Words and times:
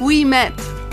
we 0.00 0.24
met. 0.24 0.83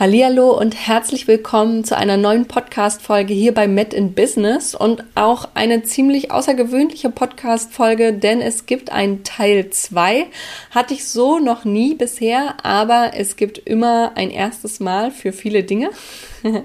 Hallo 0.00 0.56
und 0.56 0.76
herzlich 0.76 1.26
willkommen 1.26 1.82
zu 1.82 1.96
einer 1.96 2.16
neuen 2.16 2.46
Podcast 2.46 3.02
Folge 3.02 3.34
hier 3.34 3.52
bei 3.52 3.66
Met 3.66 3.92
in 3.92 4.14
Business 4.14 4.76
und 4.76 5.02
auch 5.16 5.48
eine 5.54 5.82
ziemlich 5.82 6.30
außergewöhnliche 6.30 7.10
Podcast 7.10 7.72
Folge, 7.72 8.12
denn 8.12 8.40
es 8.40 8.66
gibt 8.66 8.92
einen 8.92 9.24
Teil 9.24 9.70
2. 9.70 10.26
Hatte 10.70 10.94
ich 10.94 11.08
so 11.08 11.40
noch 11.40 11.64
nie 11.64 11.94
bisher, 11.94 12.64
aber 12.64 13.10
es 13.14 13.34
gibt 13.34 13.58
immer 13.58 14.12
ein 14.14 14.30
erstes 14.30 14.78
Mal 14.78 15.10
für 15.10 15.32
viele 15.32 15.64
Dinge. 15.64 15.90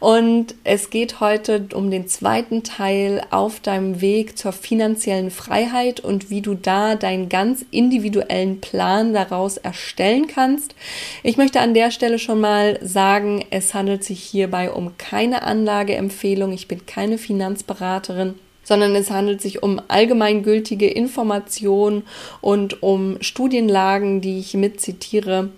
Und 0.00 0.56
es 0.64 0.90
geht 0.90 1.20
heute 1.20 1.68
um 1.72 1.92
den 1.92 2.08
zweiten 2.08 2.64
Teil 2.64 3.22
auf 3.30 3.60
deinem 3.60 4.00
Weg 4.00 4.36
zur 4.36 4.50
finanziellen 4.50 5.30
Freiheit 5.30 6.00
und 6.00 6.30
wie 6.30 6.40
du 6.40 6.54
da 6.54 6.96
deinen 6.96 7.28
ganz 7.28 7.64
individuellen 7.70 8.60
Plan 8.60 9.12
daraus 9.12 9.56
erstellen 9.56 10.26
kannst. 10.26 10.74
Ich 11.22 11.36
möchte 11.36 11.60
an 11.60 11.74
der 11.74 11.92
Stelle 11.92 12.18
schon 12.18 12.40
mal 12.40 12.47
sagen, 12.80 13.44
es 13.50 13.74
handelt 13.74 14.04
sich 14.04 14.22
hierbei 14.22 14.70
um 14.70 14.96
keine 14.98 15.42
Anlageempfehlung. 15.42 16.52
Ich 16.52 16.68
bin 16.68 16.86
keine 16.86 17.18
Finanzberaterin 17.18 18.34
sondern 18.68 18.94
es 18.94 19.10
handelt 19.10 19.40
sich 19.40 19.62
um 19.62 19.80
allgemeingültige 19.88 20.88
Informationen 20.88 22.02
und 22.42 22.82
um 22.82 23.16
Studienlagen, 23.22 24.20
die 24.20 24.38
ich 24.38 24.52
mitzitiere 24.52 25.48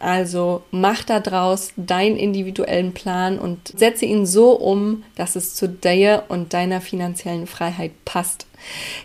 also 0.00 0.62
mach 0.70 1.04
da 1.04 1.20
draus 1.20 1.72
deinen 1.76 2.16
individuellen 2.16 2.92
Plan 2.92 3.38
und 3.38 3.68
setze 3.76 4.06
ihn 4.06 4.26
so 4.26 4.52
um, 4.52 5.04
dass 5.14 5.36
es 5.36 5.54
zu 5.54 5.68
dir 5.68 6.24
und 6.28 6.54
deiner 6.54 6.80
finanziellen 6.80 7.46
Freiheit 7.46 7.92
passt. 8.04 8.46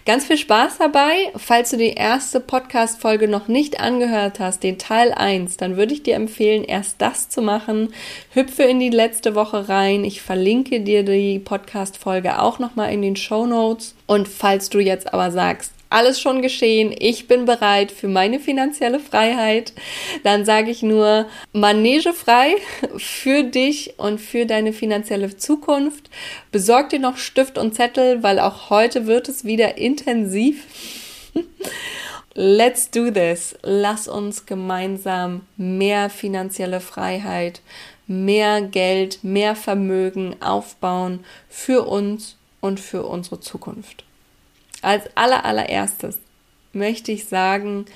Ganz 0.06 0.26
viel 0.26 0.38
Spaß 0.38 0.78
dabei. 0.80 1.32
Falls 1.36 1.72
du 1.72 1.78
die 1.78 1.94
erste 1.94 2.40
Podcast-Folge 2.40 3.28
noch 3.28 3.48
nicht 3.48 3.80
angehört 3.80 4.40
hast, 4.40 4.64
den 4.64 4.78
Teil 4.78 5.14
1, 5.14 5.58
dann 5.58 5.78
würde 5.78 5.94
ich 5.94 6.04
dir 6.04 6.16
empfehlen, 6.16 6.64
erst 6.64 7.02
das 7.02 7.30
zu 7.30 7.42
machen. 7.42 7.94
Hüpfe 8.32 8.64
in 8.64 8.80
die 8.80 8.90
letzte 8.90 9.36
Woche 9.36 9.70
rein. 9.70 10.04
Ich 10.04 10.22
verlinke 10.22 10.82
dir 10.82 11.04
die 11.04 11.40
Podcast-Folge 11.40 12.42
auch 12.42 12.60
nochmal 12.60 12.94
in 12.94 13.02
den 13.02 13.16
Show 13.16 13.46
Notes. 13.46 13.96
Und 14.08 14.28
falls 14.28 14.70
du 14.70 14.80
jetzt 14.80 15.14
aber 15.14 15.32
sagst, 15.32 15.74
alles 15.96 16.20
schon 16.20 16.42
geschehen, 16.42 16.94
ich 17.00 17.26
bin 17.28 17.46
bereit 17.46 17.90
für 17.90 18.10
meine 18.10 18.42
finanzielle 18.42 19.00
Freiheit, 19.00 19.72
dann 20.24 20.44
sage 20.44 20.70
ich 20.70 20.84
nur 20.84 21.26
Manege 21.54 22.12
frei 22.12 22.58
für 22.98 23.44
dich 23.44 23.94
und 23.98 24.20
für 24.20 24.46
deine 24.46 24.74
finanzielle 24.74 25.38
Zukunft. 25.38 26.10
Besorg 26.52 26.90
dir 26.90 27.00
noch 27.00 27.16
Stift 27.16 27.58
und 27.58 27.76
Zettel, 27.76 28.24
weil 28.24 28.40
auch 28.40 28.70
heute 28.70 29.08
wird 29.08 29.30
es 29.30 29.46
wieder 29.46 29.78
intensiv. 29.78 30.66
Let's 32.34 32.92
do 32.92 33.10
this. 33.10 33.56
Lass 33.64 34.10
uns 34.10 34.46
gemeinsam 34.46 35.44
mehr 35.56 36.10
finanzielle 36.10 36.82
Freiheit, 36.82 37.62
mehr 38.06 38.62
Geld, 38.62 39.24
mehr 39.24 39.56
Vermögen 39.56 40.36
aufbauen 40.42 41.24
für 41.48 41.88
uns 41.88 42.36
und 42.60 42.82
für 42.82 43.04
unsere 43.04 43.40
Zukunft. 43.40 44.04
Als 44.86 45.06
allerallererstes 45.16 46.20
möchte 46.72 47.12
ich 47.12 47.26
sagen, 47.26 47.88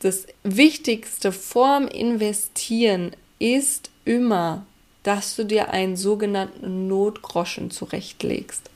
das 0.00 0.26
Wichtigste 0.42 1.30
vorm 1.30 1.86
Investieren 1.86 3.14
ist 3.38 3.90
immer, 4.06 4.64
dass 5.02 5.36
du 5.36 5.44
dir 5.44 5.74
einen 5.74 5.98
sogenannten 5.98 6.88
Notgroschen 6.88 7.70
zurechtlegst. 7.70 8.70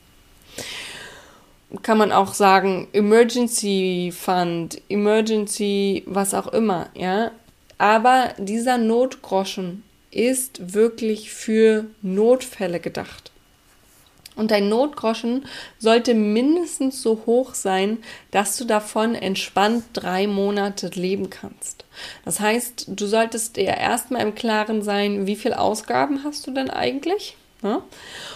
Kann 1.81 1.97
man 1.97 2.11
auch 2.11 2.35
sagen, 2.35 2.89
Emergency 2.93 4.13
Fund, 4.15 4.79
Emergency, 4.87 6.03
was 6.05 6.35
auch 6.35 6.49
immer, 6.49 6.89
ja. 6.93 7.31
Aber 7.79 8.35
dieser 8.37 8.77
Notgroschen 8.77 9.83
ist 10.11 10.75
wirklich 10.75 11.31
für 11.31 11.85
Notfälle 12.03 12.79
gedacht. 12.79 13.31
Und 14.37 14.51
dein 14.51 14.69
Notgroschen 14.69 15.45
sollte 15.79 16.13
mindestens 16.13 17.01
so 17.01 17.23
hoch 17.25 17.55
sein, 17.55 17.97
dass 18.31 18.55
du 18.57 18.65
davon 18.65 19.15
entspannt 19.15 19.83
drei 19.93 20.27
Monate 20.27 20.87
leben 20.93 21.29
kannst. 21.29 21.85
Das 22.23 22.39
heißt, 22.39 22.85
du 22.87 23.07
solltest 23.07 23.57
dir 23.57 23.65
erstmal 23.65 24.21
im 24.21 24.35
Klaren 24.35 24.83
sein, 24.83 25.25
wie 25.25 25.35
viel 25.35 25.53
Ausgaben 25.53 26.23
hast 26.23 26.45
du 26.45 26.51
denn 26.51 26.69
eigentlich? 26.69 27.35
Ja? 27.63 27.81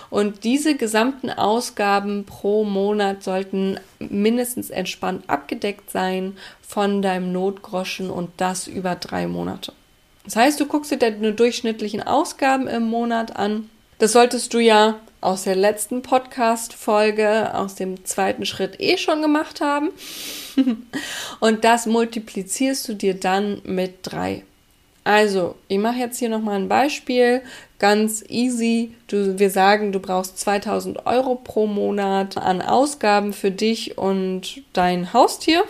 Und 0.09 0.43
diese 0.43 0.75
gesamten 0.75 1.29
Ausgaben 1.29 2.25
pro 2.25 2.63
Monat 2.63 3.23
sollten 3.23 3.79
mindestens 3.99 4.71
entspannt 4.71 5.25
abgedeckt 5.27 5.91
sein 5.91 6.35
von 6.61 7.01
deinem 7.01 7.31
Notgroschen 7.31 8.09
und 8.09 8.29
das 8.37 8.67
über 8.67 8.95
drei 8.95 9.27
Monate. 9.27 9.73
Das 10.23 10.35
heißt, 10.35 10.59
du 10.59 10.65
guckst 10.65 10.91
dir 10.91 10.97
deine 10.97 11.33
durchschnittlichen 11.33 12.01
Ausgaben 12.01 12.67
im 12.67 12.83
Monat 12.83 13.35
an. 13.35 13.69
Das 13.99 14.13
solltest 14.13 14.53
du 14.53 14.59
ja 14.59 14.99
aus 15.21 15.43
der 15.43 15.55
letzten 15.55 16.01
Podcast-Folge, 16.01 17.53
aus 17.53 17.75
dem 17.75 18.03
zweiten 18.05 18.45
Schritt 18.45 18.79
eh 18.79 18.97
schon 18.97 19.21
gemacht 19.21 19.61
haben. 19.61 19.91
und 21.39 21.63
das 21.63 21.85
multiplizierst 21.85 22.89
du 22.89 22.95
dir 22.95 23.13
dann 23.13 23.61
mit 23.63 23.99
drei. 24.01 24.43
Also, 25.03 25.55
ich 25.67 25.79
mache 25.79 25.97
jetzt 25.97 26.19
hier 26.19 26.29
nochmal 26.29 26.57
ein 26.57 26.69
Beispiel. 26.69 27.41
Ganz 27.79 28.23
easy. 28.29 28.93
Du, 29.07 29.39
wir 29.39 29.49
sagen, 29.49 29.91
du 29.91 29.99
brauchst 29.99 30.37
2000 30.39 31.07
Euro 31.07 31.35
pro 31.35 31.65
Monat 31.65 32.37
an 32.37 32.61
Ausgaben 32.61 33.33
für 33.33 33.49
dich 33.49 33.97
und 33.97 34.61
dein 34.73 35.11
Haustier. 35.13 35.63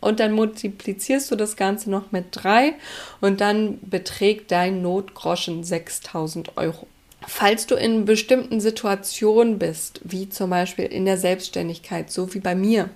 Und 0.00 0.20
dann 0.20 0.32
multiplizierst 0.32 1.30
du 1.30 1.36
das 1.36 1.56
Ganze 1.56 1.90
noch 1.90 2.12
mit 2.12 2.26
drei 2.30 2.74
und 3.20 3.40
dann 3.40 3.80
beträgt 3.82 4.52
dein 4.52 4.82
Notgroschen 4.82 5.64
6000 5.64 6.56
Euro. 6.56 6.86
Falls 7.26 7.66
du 7.66 7.74
in 7.74 8.04
bestimmten 8.04 8.60
Situationen 8.60 9.58
bist, 9.58 10.00
wie 10.04 10.28
zum 10.28 10.50
Beispiel 10.50 10.86
in 10.86 11.04
der 11.04 11.16
Selbstständigkeit, 11.16 12.10
so 12.10 12.32
wie 12.34 12.40
bei 12.40 12.54
mir, 12.54 12.88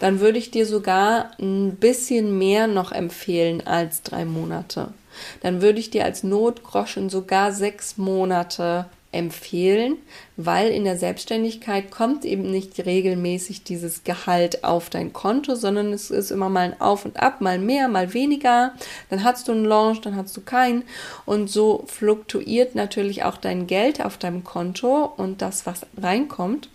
dann 0.00 0.20
würde 0.20 0.38
ich 0.38 0.50
dir 0.50 0.66
sogar 0.66 1.30
ein 1.40 1.76
bisschen 1.76 2.36
mehr 2.36 2.66
noch 2.66 2.92
empfehlen 2.92 3.66
als 3.66 4.02
drei 4.02 4.24
Monate. 4.24 4.92
Dann 5.40 5.62
würde 5.62 5.78
ich 5.78 5.90
dir 5.90 6.04
als 6.04 6.22
Notgroschen 6.22 7.08
sogar 7.08 7.52
sechs 7.52 7.96
Monate 7.96 8.86
empfehlen, 9.16 9.96
weil 10.36 10.70
in 10.70 10.84
der 10.84 10.96
Selbstständigkeit 10.96 11.90
kommt 11.90 12.24
eben 12.24 12.50
nicht 12.50 12.84
regelmäßig 12.84 13.64
dieses 13.64 14.04
Gehalt 14.04 14.64
auf 14.64 14.90
dein 14.90 15.12
Konto, 15.12 15.54
sondern 15.54 15.92
es 15.92 16.10
ist 16.10 16.30
immer 16.30 16.48
mal 16.48 16.72
ein 16.72 16.80
Auf 16.80 17.04
und 17.04 17.20
Ab, 17.20 17.40
mal 17.40 17.58
mehr, 17.58 17.88
mal 17.88 18.14
weniger. 18.14 18.74
Dann 19.10 19.24
hast 19.24 19.48
du 19.48 19.52
einen 19.52 19.64
Launch, 19.64 20.00
dann 20.02 20.16
hast 20.16 20.36
du 20.36 20.40
keinen. 20.40 20.84
Und 21.24 21.48
so 21.48 21.84
fluktuiert 21.86 22.74
natürlich 22.74 23.24
auch 23.24 23.36
dein 23.36 23.66
Geld 23.66 24.04
auf 24.04 24.18
deinem 24.18 24.44
Konto 24.44 25.04
und 25.16 25.42
das, 25.42 25.66
was 25.66 25.86
reinkommt. 26.00 26.68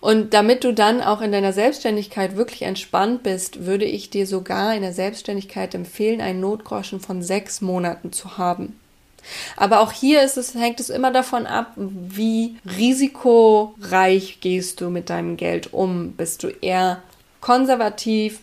Und 0.00 0.32
damit 0.32 0.62
du 0.62 0.72
dann 0.72 1.00
auch 1.00 1.20
in 1.20 1.32
deiner 1.32 1.52
Selbstständigkeit 1.52 2.36
wirklich 2.36 2.62
entspannt 2.62 3.24
bist, 3.24 3.66
würde 3.66 3.84
ich 3.84 4.10
dir 4.10 4.26
sogar 4.26 4.74
in 4.74 4.82
der 4.82 4.92
Selbstständigkeit 4.92 5.74
empfehlen, 5.74 6.20
einen 6.20 6.40
Notgroschen 6.40 7.00
von 7.00 7.22
sechs 7.22 7.60
Monaten 7.60 8.12
zu 8.12 8.38
haben. 8.38 8.78
Aber 9.56 9.80
auch 9.80 9.92
hier 9.92 10.22
ist 10.22 10.36
es, 10.36 10.54
hängt 10.54 10.80
es 10.80 10.90
immer 10.90 11.12
davon 11.12 11.46
ab, 11.46 11.72
wie 11.76 12.56
risikoreich 12.78 14.38
gehst 14.40 14.80
du 14.80 14.90
mit 14.90 15.10
deinem 15.10 15.36
Geld 15.36 15.72
um. 15.72 16.12
Bist 16.12 16.42
du 16.42 16.48
eher 16.48 17.02
konservativ, 17.40 18.40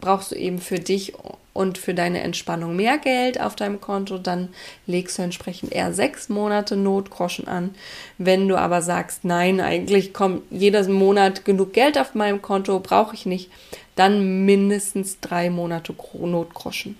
brauchst 0.00 0.32
du 0.32 0.36
eben 0.36 0.58
für 0.58 0.78
dich 0.78 1.14
und 1.58 1.76
für 1.76 1.92
deine 1.92 2.20
Entspannung 2.20 2.76
mehr 2.76 2.98
Geld 2.98 3.40
auf 3.40 3.56
deinem 3.56 3.80
Konto, 3.80 4.16
dann 4.18 4.50
legst 4.86 5.18
du 5.18 5.22
entsprechend 5.22 5.72
eher 5.72 5.92
sechs 5.92 6.28
Monate 6.28 6.76
Notgroschen 6.76 7.48
an. 7.48 7.74
Wenn 8.16 8.46
du 8.46 8.56
aber 8.56 8.80
sagst, 8.80 9.24
nein, 9.24 9.60
eigentlich 9.60 10.14
kommt 10.14 10.42
jeden 10.50 10.92
Monat 10.92 11.44
genug 11.44 11.72
Geld 11.72 11.98
auf 11.98 12.14
meinem 12.14 12.42
Konto, 12.42 12.78
brauche 12.78 13.16
ich 13.16 13.26
nicht, 13.26 13.50
dann 13.96 14.44
mindestens 14.44 15.18
drei 15.18 15.50
Monate 15.50 15.92
Notgroschen. 16.12 16.96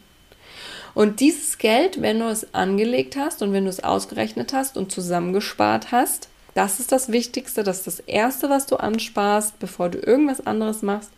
Und 0.94 1.20
dieses 1.20 1.58
Geld, 1.58 2.02
wenn 2.02 2.18
du 2.18 2.26
es 2.26 2.54
angelegt 2.54 3.16
hast 3.16 3.42
und 3.42 3.52
wenn 3.52 3.64
du 3.64 3.70
es 3.70 3.84
ausgerechnet 3.84 4.52
hast 4.52 4.76
und 4.76 4.90
zusammengespart 4.92 5.92
hast, 5.92 6.28
das 6.54 6.80
ist 6.80 6.92
das 6.92 7.12
Wichtigste, 7.12 7.62
das 7.62 7.78
ist 7.78 7.86
das 7.86 8.00
Erste, 8.00 8.50
was 8.50 8.66
du 8.66 8.76
ansparst, 8.76 9.58
bevor 9.58 9.88
du 9.90 9.98
irgendwas 9.98 10.46
anderes 10.46 10.82
machst. 10.82 11.10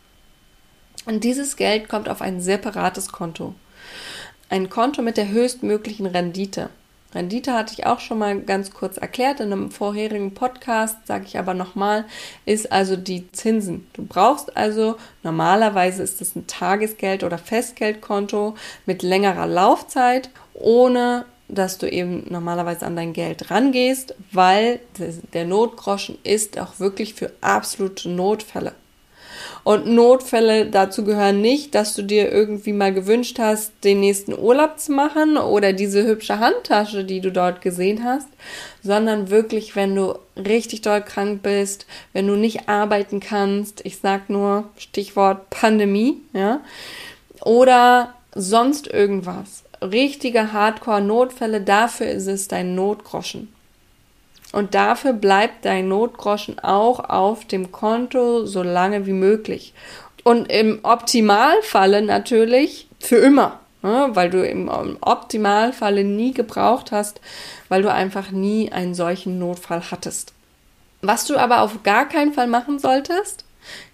Und 1.06 1.24
dieses 1.24 1.56
Geld 1.56 1.88
kommt 1.88 2.08
auf 2.08 2.20
ein 2.20 2.40
separates 2.40 3.10
Konto. 3.10 3.54
Ein 4.48 4.68
Konto 4.68 5.00
mit 5.00 5.16
der 5.16 5.28
höchstmöglichen 5.28 6.06
Rendite. 6.06 6.70
Rendite 7.14 7.52
hatte 7.52 7.74
ich 7.76 7.86
auch 7.86 8.00
schon 8.00 8.18
mal 8.18 8.40
ganz 8.40 8.70
kurz 8.70 8.96
erklärt 8.96 9.40
in 9.40 9.52
einem 9.52 9.70
vorherigen 9.70 10.32
Podcast, 10.34 10.96
sage 11.06 11.24
ich 11.26 11.38
aber 11.38 11.54
nochmal, 11.54 12.04
ist 12.46 12.70
also 12.70 12.96
die 12.96 13.30
Zinsen. 13.32 13.86
Du 13.94 14.04
brauchst 14.04 14.56
also, 14.56 14.96
normalerweise 15.22 16.02
ist 16.02 16.20
es 16.20 16.36
ein 16.36 16.46
Tagesgeld- 16.46 17.24
oder 17.24 17.38
Festgeldkonto 17.38 18.54
mit 18.86 19.02
längerer 19.02 19.46
Laufzeit, 19.46 20.30
ohne 20.54 21.24
dass 21.48 21.78
du 21.78 21.90
eben 21.90 22.26
normalerweise 22.28 22.86
an 22.86 22.94
dein 22.94 23.12
Geld 23.12 23.50
rangehst, 23.50 24.14
weil 24.30 24.78
der 25.32 25.44
Notgroschen 25.44 26.16
ist 26.22 26.58
auch 26.58 26.78
wirklich 26.78 27.14
für 27.14 27.32
absolute 27.40 28.08
Notfälle. 28.08 28.72
Und 29.62 29.86
Notfälle 29.86 30.66
dazu 30.66 31.04
gehören 31.04 31.40
nicht, 31.40 31.74
dass 31.74 31.94
du 31.94 32.02
dir 32.02 32.32
irgendwie 32.32 32.72
mal 32.72 32.92
gewünscht 32.94 33.38
hast, 33.38 33.72
den 33.84 34.00
nächsten 34.00 34.36
Urlaub 34.36 34.78
zu 34.78 34.92
machen 34.92 35.36
oder 35.36 35.72
diese 35.72 36.06
hübsche 36.06 36.38
Handtasche, 36.38 37.04
die 37.04 37.20
du 37.20 37.30
dort 37.30 37.60
gesehen 37.60 38.04
hast, 38.04 38.28
sondern 38.82 39.30
wirklich, 39.30 39.76
wenn 39.76 39.94
du 39.94 40.18
richtig 40.36 40.80
doll 40.80 41.02
krank 41.02 41.42
bist, 41.42 41.86
wenn 42.12 42.26
du 42.26 42.36
nicht 42.36 42.68
arbeiten 42.68 43.20
kannst, 43.20 43.84
ich 43.84 43.98
sag 43.98 44.30
nur 44.30 44.64
Stichwort 44.78 45.50
Pandemie, 45.50 46.18
ja, 46.32 46.60
oder 47.42 48.14
sonst 48.34 48.86
irgendwas. 48.86 49.64
Richtige 49.82 50.52
Hardcore-Notfälle, 50.52 51.60
dafür 51.60 52.08
ist 52.08 52.26
es 52.26 52.48
dein 52.48 52.74
Notgroschen. 52.74 53.48
Und 54.52 54.74
dafür 54.74 55.12
bleibt 55.12 55.64
dein 55.64 55.88
Notgroschen 55.88 56.58
auch 56.58 57.08
auf 57.08 57.44
dem 57.44 57.70
Konto 57.70 58.46
so 58.46 58.62
lange 58.62 59.06
wie 59.06 59.12
möglich. 59.12 59.74
Und 60.24 60.50
im 60.50 60.80
Optimalfalle 60.82 62.02
natürlich 62.02 62.88
für 62.98 63.16
immer, 63.16 63.60
ne? 63.82 64.08
weil 64.12 64.28
du 64.28 64.44
im 64.46 64.68
Optimalfalle 65.00 66.04
nie 66.04 66.32
gebraucht 66.32 66.92
hast, 66.92 67.20
weil 67.68 67.82
du 67.82 67.92
einfach 67.92 68.30
nie 68.30 68.70
einen 68.72 68.94
solchen 68.94 69.38
Notfall 69.38 69.82
hattest. 69.90 70.32
Was 71.02 71.24
du 71.24 71.38
aber 71.38 71.62
auf 71.62 71.82
gar 71.82 72.08
keinen 72.08 72.34
Fall 72.34 72.46
machen 72.46 72.78
solltest, 72.78 73.44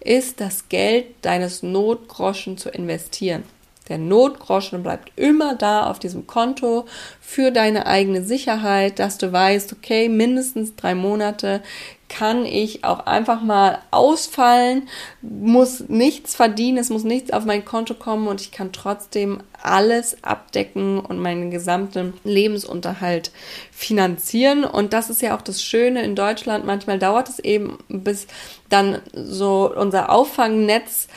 ist 0.01 0.41
das 0.41 0.69
Geld 0.69 1.07
deines 1.23 1.63
Notgroschen 1.63 2.57
zu 2.59 2.71
investieren. 2.71 3.45
Der 3.89 3.99
Notgroschen 3.99 4.83
bleibt 4.83 5.13
immer 5.17 5.55
da 5.55 5.89
auf 5.89 5.99
diesem 5.99 6.27
Konto 6.27 6.87
für 7.21 7.53
deine 7.53 7.87
eigene 7.87 8.25
Sicherheit, 8.25 8.99
dass 8.99 9.19
du 9.19 9.33
weißt, 9.33 9.73
okay, 9.73 10.09
mindestens 10.09 10.75
drei 10.75 10.95
Monate 10.95 11.63
kann 12.09 12.45
ich 12.45 12.85
auch 12.85 13.07
einfach 13.07 13.43
mal 13.43 13.81
ausfallen, 13.91 14.89
muss 15.23 15.89
nichts 15.89 16.37
verdienen, 16.37 16.79
es 16.79 16.89
muss 16.89 17.03
nichts 17.03 17.33
auf 17.33 17.45
mein 17.45 17.65
Konto 17.65 17.95
kommen 17.95 18.29
und 18.29 18.41
ich 18.41 18.53
kann 18.53 18.73
trotzdem 18.73 19.41
alles 19.61 20.23
abdecken 20.23 21.01
und 21.01 21.19
meinen 21.19 21.51
gesamten 21.51 22.15
Lebensunterhalt 22.23 23.33
finanzieren. 23.73 24.65
Und 24.65 24.93
das 24.93 25.11
ist 25.11 25.21
ja 25.21 25.37
auch 25.37 25.43
das 25.43 25.63
Schöne 25.63 26.03
in 26.03 26.15
Deutschland. 26.15 26.65
Manchmal 26.65 26.99
dauert 26.99 27.29
es 27.29 27.39
eben, 27.41 27.79
bis 27.89 28.29
dann 28.69 29.01
so 29.13 29.73
unser 29.75 30.11
Auffangnetz 30.11 31.09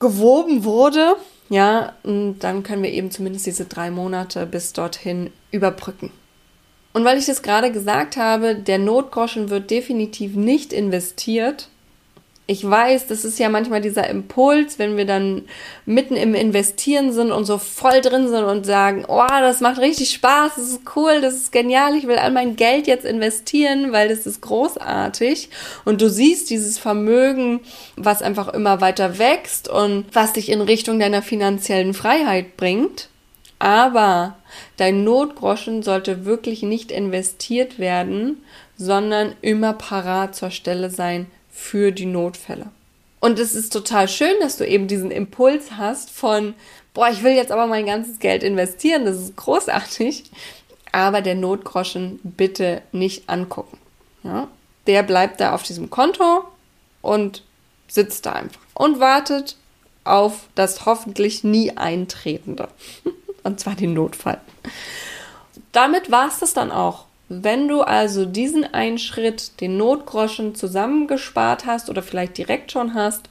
gewoben 0.00 0.64
wurde 0.64 1.16
ja, 1.48 1.94
und 2.02 2.40
dann 2.40 2.62
können 2.62 2.82
wir 2.82 2.92
eben 2.92 3.10
zumindest 3.10 3.46
diese 3.46 3.64
drei 3.64 3.90
Monate 3.90 4.46
bis 4.46 4.72
dorthin 4.72 5.30
überbrücken. 5.50 6.10
Und 6.92 7.04
weil 7.04 7.18
ich 7.18 7.26
das 7.26 7.42
gerade 7.42 7.72
gesagt 7.72 8.16
habe, 8.16 8.54
der 8.54 8.78
Notgroschen 8.78 9.50
wird 9.50 9.70
definitiv 9.70 10.34
nicht 10.34 10.72
investiert, 10.72 11.68
ich 12.50 12.68
weiß, 12.68 13.06
das 13.08 13.26
ist 13.26 13.38
ja 13.38 13.50
manchmal 13.50 13.82
dieser 13.82 14.08
Impuls, 14.08 14.78
wenn 14.78 14.96
wir 14.96 15.04
dann 15.04 15.42
mitten 15.84 16.16
im 16.16 16.34
Investieren 16.34 17.12
sind 17.12 17.30
und 17.30 17.44
so 17.44 17.58
voll 17.58 18.00
drin 18.00 18.26
sind 18.28 18.44
und 18.44 18.64
sagen, 18.64 19.04
oh, 19.06 19.26
das 19.28 19.60
macht 19.60 19.78
richtig 19.78 20.08
Spaß, 20.12 20.52
das 20.56 20.70
ist 20.70 20.80
cool, 20.96 21.20
das 21.20 21.34
ist 21.34 21.52
genial, 21.52 21.94
ich 21.94 22.06
will 22.06 22.16
all 22.16 22.32
mein 22.32 22.56
Geld 22.56 22.86
jetzt 22.86 23.04
investieren, 23.04 23.92
weil 23.92 24.08
das 24.08 24.24
ist 24.24 24.40
großartig. 24.40 25.50
Und 25.84 26.00
du 26.00 26.08
siehst 26.08 26.48
dieses 26.48 26.78
Vermögen, 26.78 27.60
was 27.96 28.22
einfach 28.22 28.48
immer 28.48 28.80
weiter 28.80 29.18
wächst 29.18 29.68
und 29.68 30.06
was 30.14 30.32
dich 30.32 30.48
in 30.48 30.62
Richtung 30.62 30.98
deiner 30.98 31.20
finanziellen 31.20 31.92
Freiheit 31.92 32.56
bringt. 32.56 33.10
Aber 33.58 34.38
dein 34.78 35.04
Notgroschen 35.04 35.82
sollte 35.82 36.24
wirklich 36.24 36.62
nicht 36.62 36.92
investiert 36.92 37.78
werden, 37.78 38.42
sondern 38.78 39.34
immer 39.42 39.74
parat 39.74 40.34
zur 40.34 40.50
Stelle 40.50 40.88
sein 40.88 41.26
für 41.58 41.90
die 41.90 42.06
Notfälle. 42.06 42.66
Und 43.20 43.40
es 43.40 43.56
ist 43.56 43.72
total 43.72 44.08
schön, 44.08 44.34
dass 44.40 44.56
du 44.56 44.66
eben 44.66 44.86
diesen 44.86 45.10
Impuls 45.10 45.72
hast 45.72 46.08
von, 46.08 46.54
boah, 46.94 47.08
ich 47.10 47.24
will 47.24 47.32
jetzt 47.32 47.50
aber 47.50 47.66
mein 47.66 47.84
ganzes 47.84 48.20
Geld 48.20 48.44
investieren, 48.44 49.04
das 49.04 49.16
ist 49.16 49.36
großartig. 49.36 50.30
Aber 50.92 51.20
der 51.20 51.34
Notgroschen 51.34 52.20
bitte 52.22 52.80
nicht 52.92 53.28
angucken. 53.28 53.76
Ja? 54.22 54.48
Der 54.86 55.02
bleibt 55.02 55.40
da 55.40 55.54
auf 55.54 55.64
diesem 55.64 55.90
Konto 55.90 56.44
und 57.02 57.42
sitzt 57.88 58.24
da 58.24 58.32
einfach 58.32 58.60
und 58.74 59.00
wartet 59.00 59.56
auf 60.04 60.48
das 60.54 60.86
hoffentlich 60.86 61.42
nie 61.42 61.76
eintretende. 61.76 62.68
und 63.42 63.58
zwar 63.58 63.74
den 63.74 63.94
Notfall. 63.94 64.40
Damit 65.72 66.10
war 66.10 66.28
es 66.28 66.38
das 66.38 66.54
dann 66.54 66.70
auch 66.70 67.07
wenn 67.28 67.68
du 67.68 67.82
also 67.82 68.24
diesen 68.24 68.64
einen 68.64 68.98
Schritt, 68.98 69.60
den 69.60 69.76
Notgroschen 69.76 70.54
zusammengespart 70.54 71.66
hast 71.66 71.90
oder 71.90 72.02
vielleicht 72.02 72.38
direkt 72.38 72.72
schon 72.72 72.94
hast, 72.94 73.28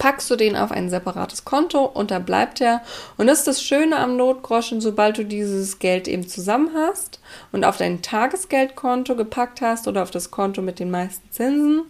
packst 0.00 0.30
du 0.30 0.36
den 0.36 0.56
auf 0.56 0.72
ein 0.72 0.88
separates 0.88 1.44
Konto 1.44 1.84
und 1.84 2.10
da 2.10 2.20
bleibt 2.20 2.60
er. 2.60 2.82
Und 3.18 3.26
das 3.26 3.40
ist 3.40 3.46
das 3.48 3.62
Schöne 3.62 3.98
am 3.98 4.16
Notgroschen, 4.16 4.80
sobald 4.80 5.18
du 5.18 5.24
dieses 5.24 5.78
Geld 5.78 6.08
eben 6.08 6.26
zusammen 6.26 6.70
hast 6.74 7.20
und 7.52 7.64
auf 7.64 7.76
dein 7.76 8.00
Tagesgeldkonto 8.00 9.14
gepackt 9.14 9.60
hast 9.60 9.86
oder 9.88 10.02
auf 10.02 10.10
das 10.10 10.30
Konto 10.30 10.62
mit 10.62 10.78
den 10.78 10.90
meisten 10.90 11.30
Zinsen, 11.30 11.82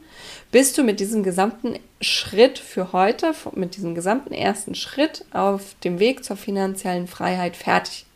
bist 0.51 0.77
du 0.77 0.83
mit 0.83 0.99
diesem 1.01 1.23
gesamten 1.23 1.79
Schritt 2.01 2.59
für 2.59 2.93
heute, 2.93 3.33
mit 3.55 3.77
diesem 3.77 3.95
gesamten 3.95 4.33
ersten 4.33 4.75
Schritt 4.75 5.25
auf 5.33 5.77
dem 5.85 6.01
Weg 6.01 6.25
zur 6.25 6.37
finanziellen 6.37 7.07
Freiheit 7.07 7.57
fertig 7.57 8.07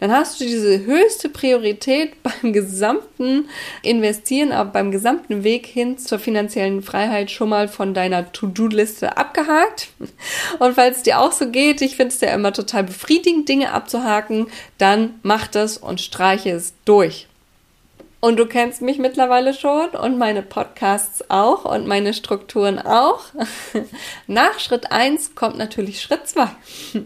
dann 0.00 0.12
hast 0.12 0.40
du 0.40 0.44
diese 0.44 0.84
höchste 0.84 1.28
Priorität 1.28 2.22
beim 2.22 2.52
gesamten 2.52 3.48
Investieren, 3.82 4.52
aber 4.52 4.70
beim 4.70 4.90
gesamten 4.90 5.44
Weg 5.44 5.66
hin 5.66 5.98
zur 5.98 6.18
finanziellen 6.18 6.82
Freiheit 6.82 7.30
schon 7.30 7.48
mal 7.48 7.68
von 7.68 7.94
deiner 7.94 8.32
To-Do-Liste 8.32 9.16
abgehakt. 9.16 9.88
Und 10.58 10.74
falls 10.74 10.98
es 10.98 11.02
dir 11.02 11.20
auch 11.20 11.32
so 11.32 11.50
geht, 11.50 11.80
ich 11.80 11.96
finde 11.96 12.14
es 12.14 12.20
ja 12.20 12.34
immer 12.34 12.52
total 12.52 12.84
befriedigend, 12.84 13.48
Dinge 13.48 13.72
abzuhaken, 13.72 14.46
dann 14.78 15.14
mach 15.22 15.46
das 15.46 15.78
und 15.78 16.00
streiche 16.00 16.50
es 16.50 16.74
durch. 16.84 17.26
Und 18.24 18.38
du 18.38 18.46
kennst 18.46 18.80
mich 18.80 18.96
mittlerweile 18.96 19.52
schon 19.52 19.90
und 19.90 20.16
meine 20.16 20.40
Podcasts 20.40 21.28
auch 21.28 21.66
und 21.66 21.86
meine 21.86 22.14
Strukturen 22.14 22.78
auch. 22.78 23.20
Nach 24.26 24.58
Schritt 24.58 24.90
1 24.90 25.34
kommt 25.34 25.58
natürlich 25.58 26.00
Schritt 26.00 26.26
2. 26.26 26.48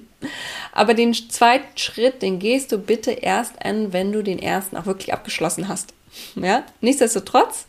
Aber 0.73 0.95
den 0.95 1.13
zweiten 1.15 1.77
Schritt, 1.77 2.23
den 2.23 2.39
gehst 2.39 2.71
du 2.71 2.79
bitte 2.79 3.11
erst 3.11 3.65
an, 3.65 3.93
wenn 3.93 4.13
du 4.13 4.23
den 4.23 4.39
ersten 4.39 4.77
auch 4.77 4.87
wirklich 4.87 5.13
abgeschlossen 5.13 5.67
hast. 5.67 5.93
Ja, 6.37 6.63
nichtsdestotrotz, 6.83 7.67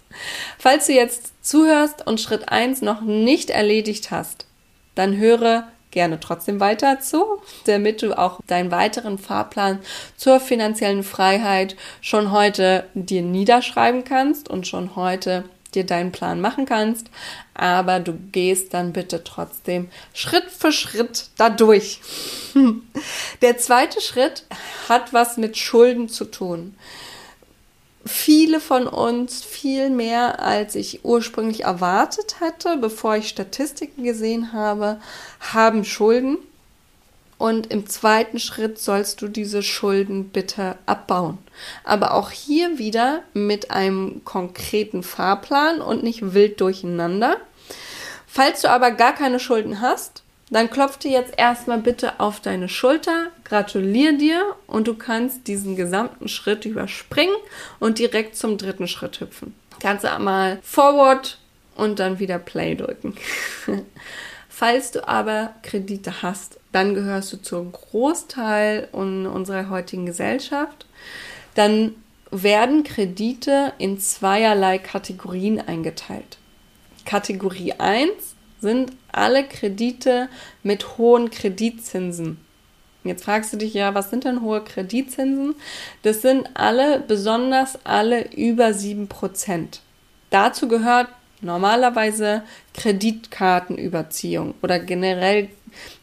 falls 0.59 0.85
du 0.85 0.93
jetzt 0.93 1.33
zuhörst 1.43 2.05
und 2.05 2.21
Schritt 2.21 2.49
1 2.49 2.83
noch 2.83 3.01
nicht 3.01 3.49
erledigt 3.49 4.11
hast, 4.11 4.45
dann 4.93 5.17
höre 5.17 5.67
gerne 5.91 6.19
trotzdem 6.19 6.59
weiter 6.59 6.99
zu, 6.99 7.41
damit 7.65 8.01
du 8.01 8.17
auch 8.17 8.39
deinen 8.47 8.71
weiteren 8.71 9.17
Fahrplan 9.17 9.79
zur 10.17 10.39
finanziellen 10.39 11.03
Freiheit 11.03 11.75
schon 12.01 12.31
heute 12.31 12.85
dir 12.93 13.21
niederschreiben 13.21 14.03
kannst 14.03 14.49
und 14.49 14.67
schon 14.67 14.95
heute 14.95 15.45
dir 15.75 15.85
deinen 15.85 16.11
Plan 16.11 16.41
machen 16.41 16.65
kannst, 16.65 17.07
aber 17.53 17.99
du 17.99 18.13
gehst 18.31 18.73
dann 18.73 18.93
bitte 18.93 19.23
trotzdem 19.23 19.89
Schritt 20.13 20.49
für 20.49 20.71
Schritt 20.71 21.27
dadurch. 21.37 21.99
Der 23.41 23.57
zweite 23.57 24.01
Schritt 24.01 24.45
hat 24.87 25.13
was 25.13 25.37
mit 25.37 25.57
Schulden 25.57 26.09
zu 26.09 26.25
tun 26.25 26.75
viele 28.05 28.59
von 28.59 28.87
uns 28.87 29.43
viel 29.43 29.89
mehr, 29.89 30.41
als 30.41 30.75
ich 30.75 31.03
ursprünglich 31.03 31.63
erwartet 31.63 32.39
hatte, 32.39 32.77
bevor 32.77 33.15
ich 33.15 33.29
Statistiken 33.29 34.03
gesehen 34.03 34.53
habe, 34.53 34.99
haben 35.39 35.83
Schulden. 35.83 36.37
Und 37.37 37.67
im 37.71 37.87
zweiten 37.87 38.37
Schritt 38.37 38.79
sollst 38.79 39.21
du 39.21 39.29
diese 39.29 39.63
Schulden 39.63 40.29
bitte 40.29 40.75
abbauen. 40.85 41.37
Aber 41.85 42.13
auch 42.13 42.31
hier 42.31 42.77
wieder 42.77 43.23
mit 43.33 43.71
einem 43.71 44.25
konkreten 44.25 45.03
Fahrplan 45.03 45.79
und 45.79 46.03
nicht 46.03 46.33
wild 46.33 46.59
durcheinander. 46.59 47.37
Falls 48.27 48.61
du 48.61 48.69
aber 48.69 48.91
gar 48.91 49.13
keine 49.13 49.39
Schulden 49.39 49.79
hast, 49.79 50.23
dann 50.49 50.69
klopf 50.69 50.97
dir 50.97 51.11
jetzt 51.11 51.33
erstmal 51.37 51.79
bitte 51.79 52.19
auf 52.19 52.39
deine 52.39 52.69
Schulter, 52.69 53.27
gratulier 53.43 54.17
dir 54.17 54.55
und 54.67 54.87
du 54.87 54.95
kannst 54.95 55.47
diesen 55.47 55.75
gesamten 55.75 56.27
Schritt 56.27 56.65
überspringen 56.65 57.35
und 57.79 57.99
direkt 57.99 58.35
zum 58.35 58.57
dritten 58.57 58.87
Schritt 58.87 59.19
hüpfen. 59.19 59.53
Kannst 59.79 60.03
du 60.03 60.11
einmal 60.11 60.59
Forward 60.63 61.37
und 61.75 61.99
dann 61.99 62.19
wieder 62.19 62.39
Play 62.39 62.75
drücken. 62.75 63.15
Falls 64.49 64.91
du 64.91 65.07
aber 65.07 65.53
Kredite 65.63 66.21
hast, 66.21 66.59
dann 66.71 66.93
gehörst 66.93 67.31
du 67.31 67.37
zum 67.37 67.71
Großteil 67.71 68.89
unserer 68.91 69.69
heutigen 69.69 70.05
Gesellschaft. 70.05 70.85
Dann 71.55 71.95
werden 72.31 72.83
Kredite 72.83 73.73
in 73.77 73.99
zweierlei 73.99 74.77
Kategorien 74.77 75.61
eingeteilt. 75.61 76.37
Kategorie 77.05 77.73
1 77.73 78.28
sind 78.61 78.91
alle 79.11 79.43
Kredite 79.43 80.29
mit 80.63 80.97
hohen 80.97 81.29
Kreditzinsen. 81.29 82.37
Jetzt 83.03 83.23
fragst 83.23 83.53
du 83.53 83.57
dich 83.57 83.73
ja, 83.73 83.95
was 83.95 84.09
sind 84.09 84.25
denn 84.25 84.41
hohe 84.41 84.63
Kreditzinsen? 84.63 85.55
Das 86.03 86.21
sind 86.21 86.49
alle, 86.53 86.99
besonders 86.99 87.79
alle 87.85 88.29
über 88.33 88.67
7%. 88.67 89.79
Dazu 90.29 90.67
gehört 90.67 91.07
normalerweise 91.41 92.43
Kreditkartenüberziehung 92.73 94.53
oder 94.61 94.79
generell 94.79 95.49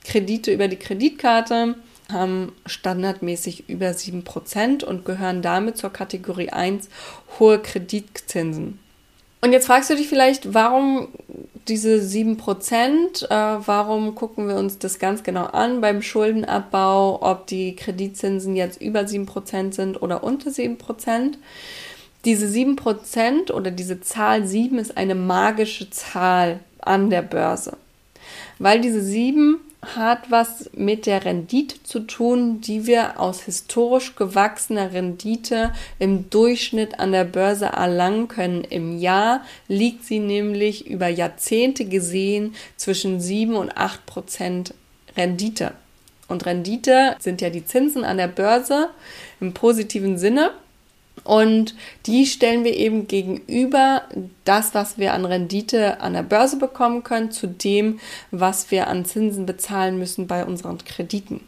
Kredite 0.05 0.53
über 0.53 0.69
die 0.69 0.79
Kreditkarte 0.79 1.75
haben 2.11 2.53
standardmäßig 2.67 3.69
über 3.69 3.89
7% 3.89 4.85
und 4.85 5.05
gehören 5.05 5.43
damit 5.43 5.77
zur 5.77 5.93
Kategorie 5.93 6.51
1 6.51 6.89
hohe 7.39 7.59
Kreditzinsen. 7.61 8.79
Und 9.41 9.53
jetzt 9.53 9.67
fragst 9.67 9.91
du 9.91 9.97
dich 9.97 10.09
vielleicht, 10.09 10.55
warum 10.55 11.09
diese 11.69 11.97
7%, 12.01 13.25
äh, 13.25 13.67
warum 13.67 14.15
gucken 14.15 14.49
wir 14.49 14.57
uns 14.57 14.79
das 14.79 14.99
ganz 14.99 15.23
genau 15.23 15.47
an 15.47 15.81
beim 15.81 16.03
Schuldenabbau, 16.03 17.21
ob 17.23 17.47
die 17.47 17.75
Kreditzinsen 17.75 18.55
jetzt 18.55 18.81
über 18.81 19.01
7% 19.01 19.73
sind 19.73 20.01
oder 20.01 20.23
unter 20.23 20.51
7%. 20.51 21.39
Diese 22.25 22.47
7% 22.47 23.53
oder 23.53 23.71
diese 23.71 24.01
Zahl 24.01 24.47
7 24.47 24.79
ist 24.79 24.97
eine 24.97 25.15
magische 25.15 25.91
Zahl 25.91 26.61
an 26.81 27.11
der 27.11 27.23
Börse, 27.23 27.77
weil 28.59 28.81
diese 28.81 29.03
7 29.03 29.61
hat 29.95 30.31
was 30.31 30.71
mit 30.75 31.07
der 31.07 31.25
Rendite 31.25 31.83
zu 31.83 32.01
tun, 32.01 32.61
die 32.61 32.87
wir 32.87 33.21
aus 33.21 33.43
historisch 33.43 34.17
gewachsener 34.17 34.93
Rendite 34.93 35.73
im 35.99 36.29
Durchschnitt 36.31 36.99
an 36.99 37.13
der 37.13 37.25
Börse 37.25 37.67
erlangen 37.67 38.29
können. 38.29 38.65
Im 38.65 38.99
Jahr 38.99 39.43
liegt 39.69 40.05
sie 40.05 40.19
nämlich 40.19 40.87
über 40.87 41.09
Jahrzehnte 41.09 41.85
gesehen 41.85 42.55
zwischen 42.77 43.21
7 43.21 43.55
und 43.55 43.77
8 43.77 44.05
Prozent 44.07 44.75
Rendite. 45.17 45.73
Und 46.29 46.45
Rendite 46.45 47.17
sind 47.21 47.41
ja 47.41 47.51
die 47.51 47.65
Zinsen 47.65 48.05
an 48.05 48.17
der 48.17 48.29
Börse 48.29 48.89
im 49.41 49.55
positiven 49.55 50.19
Sinne. 50.19 50.51
Und 51.25 51.75
die 52.07 52.27
stellen 52.27 52.65
wir 52.65 52.77
eben 52.77 53.09
gegenüber 53.09 54.03
das, 54.45 54.75
was 54.75 54.99
wir 54.99 55.13
an 55.13 55.25
Rendite 55.25 56.01
an 56.01 56.13
der 56.13 56.23
Börse 56.23 56.57
bekommen 56.57 57.03
können, 57.03 57.31
zu 57.31 57.49
dem, 57.49 57.99
was 58.31 58.71
wir 58.71 58.87
an 58.87 59.05
Zinsen 59.05 59.47
bezahlen 59.47 59.99
müssen 59.99 60.27
bei 60.27 60.45
unseren 60.45 60.79
Krediten. 60.79 61.41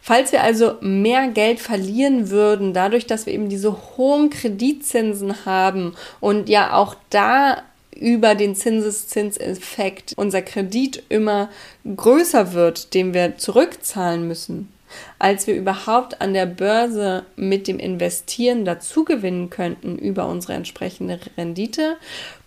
Falls 0.00 0.32
wir 0.32 0.42
also 0.42 0.74
mehr 0.80 1.28
Geld 1.28 1.60
verlieren 1.60 2.30
würden, 2.30 2.74
dadurch, 2.74 3.06
dass 3.06 3.26
wir 3.26 3.32
eben 3.32 3.48
diese 3.48 3.96
hohen 3.96 4.30
Kreditzinsen 4.30 5.44
haben 5.44 5.94
und 6.20 6.48
ja 6.48 6.72
auch 6.74 6.96
da 7.10 7.62
über 7.94 8.34
den 8.34 8.56
Zinseszinseffekt 8.56 10.14
unser 10.16 10.42
Kredit 10.42 11.04
immer 11.08 11.50
größer 11.84 12.52
wird, 12.52 12.94
den 12.94 13.14
wir 13.14 13.38
zurückzahlen 13.38 14.26
müssen, 14.26 14.72
als 15.18 15.46
wir 15.46 15.54
überhaupt 15.54 16.20
an 16.20 16.34
der 16.34 16.46
Börse 16.46 17.24
mit 17.36 17.68
dem 17.68 17.78
Investieren 17.78 18.64
dazugewinnen 18.64 19.50
könnten 19.50 19.98
über 19.98 20.26
unsere 20.26 20.54
entsprechende 20.54 21.18
Rendite, 21.36 21.96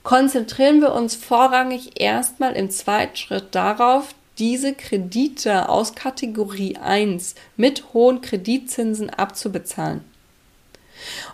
konzentrieren 0.04 0.82
wir 0.82 0.94
uns 0.94 1.16
vorrangig 1.16 2.00
erstmal 2.00 2.54
im 2.54 2.70
zweiten 2.70 3.16
Schritt 3.16 3.48
darauf, 3.52 4.14
diese 4.38 4.74
Kredite 4.74 5.70
aus 5.70 5.96
Kategorie 5.96 6.78
1 6.78 7.36
mit 7.56 7.94
hohen 7.94 8.22
Kreditzinsen 8.22 9.10
abzubezahlen. 9.10 10.02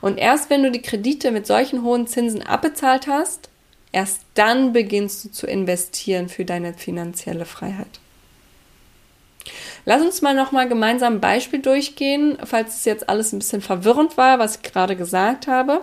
Und 0.02 0.18
erst 0.18 0.50
wenn 0.50 0.64
du 0.64 0.72
die 0.72 0.82
Kredite 0.82 1.32
mit 1.32 1.48
solchen 1.48 1.84
hohen 1.84 2.08
Zinsen 2.08 2.44
abbezahlt 2.44 3.08
hast, 3.08 3.50
erst 3.92 4.22
dann 4.36 4.74
beginnst 4.74 5.26
du 5.26 5.32
zu 5.32 5.48
investieren 5.48 6.30
für 6.30 6.46
deine 6.46 6.74
finanzielle 6.74 7.46
Freiheit. 7.46 8.01
Lass 9.86 10.02
uns 10.02 10.22
mal 10.22 10.36
nochmal 10.36 10.70
gemeinsam 10.70 11.16
ein 11.16 11.22
Beispiel 11.22 11.62
durchgehen, 11.62 12.38
falls 12.44 12.76
es 12.76 12.86
jetzt 12.86 13.10
alles 13.10 13.34
ein 13.34 13.40
bisschen 13.40 13.62
verwirrend 13.62 14.18
war, 14.18 14.40
was 14.40 14.58
ich 14.58 14.62
gerade 14.62 14.96
gesagt 14.96 15.48
habe. 15.48 15.82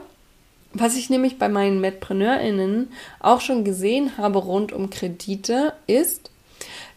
Was 0.72 0.96
ich 0.96 1.10
nämlich 1.10 1.38
bei 1.38 1.48
meinen 1.48 1.80
MedpreneurInnen 1.80 2.92
auch 3.20 3.40
schon 3.40 3.64
gesehen 3.64 4.18
habe 4.18 4.38
rund 4.38 4.72
um 4.72 4.90
Kredite, 4.90 5.72
ist, 5.86 6.30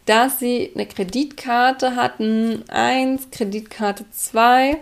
dass 0.06 0.40
sie 0.40 0.72
eine 0.76 0.86
Kreditkarte 0.86 1.96
hatten, 1.96 2.64
eins, 2.70 3.32
Kreditkarte 3.32 4.06
zwei, 4.12 4.80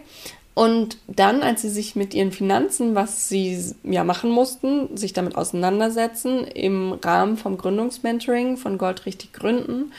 und 0.59 0.97
dann, 1.07 1.41
als 1.41 1.61
sie 1.61 1.69
sich 1.69 1.95
mit 1.95 2.13
ihren 2.13 2.33
Finanzen, 2.33 2.93
was 2.93 3.29
sie 3.29 3.63
ja 3.83 4.03
machen 4.03 4.29
mussten, 4.29 4.97
sich 4.97 5.13
damit 5.13 5.37
auseinandersetzen 5.37 6.43
im 6.43 6.91
Rahmen 7.01 7.37
vom 7.37 7.57
Gründungsmentoring 7.57 8.57
von 8.57 8.77
Gold 8.77 9.05
richtig 9.05 9.31
gründen, 9.31 9.93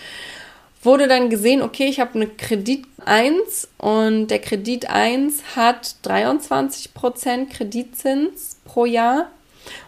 wurde 0.82 1.08
dann 1.08 1.30
gesehen, 1.30 1.62
okay, 1.62 1.86
ich 1.86 2.00
habe 2.00 2.14
eine 2.14 2.26
Kredit 2.26 2.86
1 3.04 3.68
und 3.78 4.28
der 4.28 4.38
Kredit 4.38 4.88
1 4.88 5.56
hat 5.56 5.96
23% 6.04 7.48
Kreditzins 7.50 8.56
pro 8.64 8.86
Jahr. 8.86 9.30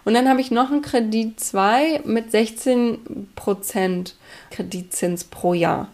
Und 0.04 0.14
dann 0.14 0.28
habe 0.28 0.40
ich 0.40 0.50
noch 0.50 0.70
einen 0.70 0.82
Kredit 0.82 1.40
2 1.40 2.02
mit 2.04 2.32
16% 2.32 4.12
Kreditzins 4.50 5.24
pro 5.24 5.54
Jahr. 5.54 5.88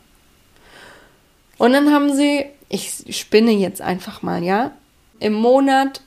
Und 1.59 1.73
dann 1.73 1.93
haben 1.93 2.13
sie, 2.13 2.47
ich 2.69 3.05
spinne 3.11 3.53
jetzt 3.53 3.81
einfach 3.81 4.23
mal, 4.23 4.43
ja, 4.43 4.73
im 5.21 5.33
Monat 5.33 6.03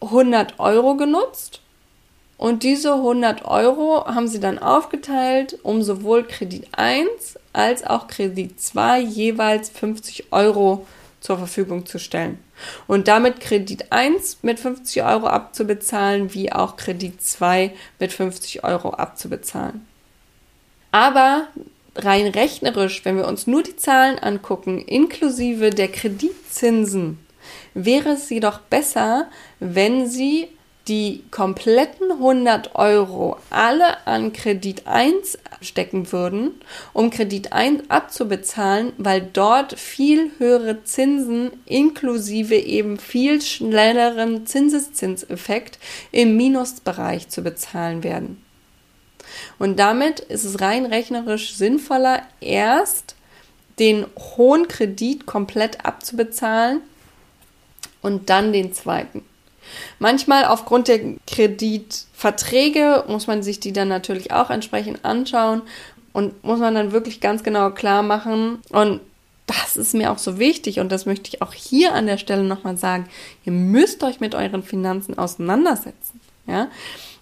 100 0.00 0.58
Euro 0.58 0.96
genutzt 0.96 1.60
und 2.36 2.62
diese 2.62 2.94
100 2.94 3.44
Euro 3.44 4.06
haben 4.06 4.28
sie 4.28 4.40
dann 4.40 4.58
aufgeteilt, 4.58 5.58
um 5.62 5.82
sowohl 5.82 6.24
Kredit 6.24 6.66
1 6.72 7.08
als 7.52 7.84
auch 7.84 8.08
Kredit 8.08 8.60
2 8.60 9.00
jeweils 9.00 9.70
50 9.70 10.32
Euro 10.32 10.86
zur 11.20 11.38
Verfügung 11.38 11.86
zu 11.86 11.98
stellen. 11.98 12.38
Und 12.86 13.08
damit 13.08 13.40
Kredit 13.40 13.92
1 13.92 14.38
mit 14.42 14.60
50 14.60 15.02
Euro 15.04 15.26
abzubezahlen, 15.26 16.34
wie 16.34 16.52
auch 16.52 16.76
Kredit 16.76 17.22
2 17.22 17.72
mit 17.98 18.12
50 18.12 18.64
Euro 18.64 18.90
abzubezahlen. 18.90 19.86
Aber 20.90 21.48
rein 21.96 22.26
rechnerisch, 22.26 23.04
wenn 23.04 23.16
wir 23.16 23.26
uns 23.26 23.46
nur 23.46 23.62
die 23.62 23.76
Zahlen 23.76 24.18
angucken, 24.18 24.80
inklusive 24.80 25.70
der 25.70 25.88
Kreditzinsen, 25.88 27.18
wäre 27.74 28.10
es 28.10 28.30
jedoch 28.30 28.60
besser, 28.60 29.28
wenn 29.60 30.06
Sie 30.06 30.48
die 30.88 31.24
kompletten 31.30 32.10
100 32.12 32.74
Euro 32.74 33.38
alle 33.48 34.06
an 34.06 34.32
Kredit 34.32 34.86
1 34.86 35.38
stecken 35.62 36.12
würden, 36.12 36.60
um 36.92 37.10
Kredit 37.10 37.52
1 37.52 37.88
abzubezahlen, 37.88 38.92
weil 38.98 39.22
dort 39.22 39.78
viel 39.78 40.30
höhere 40.38 40.84
Zinsen 40.84 41.52
inklusive 41.64 42.56
eben 42.56 42.98
viel 42.98 43.40
schnelleren 43.40 44.46
Zinseszinseffekt 44.46 45.78
im 46.12 46.36
Minusbereich 46.36 47.28
zu 47.30 47.42
bezahlen 47.42 48.02
werden. 48.02 48.42
Und 49.58 49.78
damit 49.78 50.20
ist 50.20 50.44
es 50.44 50.60
rein 50.60 50.84
rechnerisch 50.84 51.54
sinnvoller, 51.54 52.22
erst 52.40 53.16
den 53.78 54.06
hohen 54.36 54.68
Kredit 54.68 55.24
komplett 55.24 55.84
abzubezahlen 55.84 56.82
und 58.02 58.28
dann 58.28 58.52
den 58.52 58.72
zweiten. 58.74 59.24
Manchmal 59.98 60.44
aufgrund 60.44 60.88
der 60.88 61.00
Kreditverträge 61.26 63.04
muss 63.08 63.26
man 63.26 63.42
sich 63.42 63.60
die 63.60 63.72
dann 63.72 63.88
natürlich 63.88 64.32
auch 64.32 64.50
entsprechend 64.50 65.04
anschauen 65.04 65.62
und 66.12 66.42
muss 66.44 66.60
man 66.60 66.74
dann 66.74 66.92
wirklich 66.92 67.20
ganz 67.20 67.42
genau 67.42 67.70
klar 67.70 68.02
machen. 68.02 68.60
Und 68.70 69.00
das 69.46 69.76
ist 69.76 69.94
mir 69.94 70.10
auch 70.10 70.18
so 70.18 70.38
wichtig 70.38 70.80
und 70.80 70.90
das 70.90 71.06
möchte 71.06 71.28
ich 71.28 71.42
auch 71.42 71.52
hier 71.52 71.92
an 71.94 72.06
der 72.06 72.18
Stelle 72.18 72.44
nochmal 72.44 72.76
sagen. 72.76 73.08
Ihr 73.44 73.52
müsst 73.52 74.02
euch 74.02 74.20
mit 74.20 74.34
euren 74.34 74.62
Finanzen 74.62 75.18
auseinandersetzen. 75.18 76.20
Ja, 76.46 76.68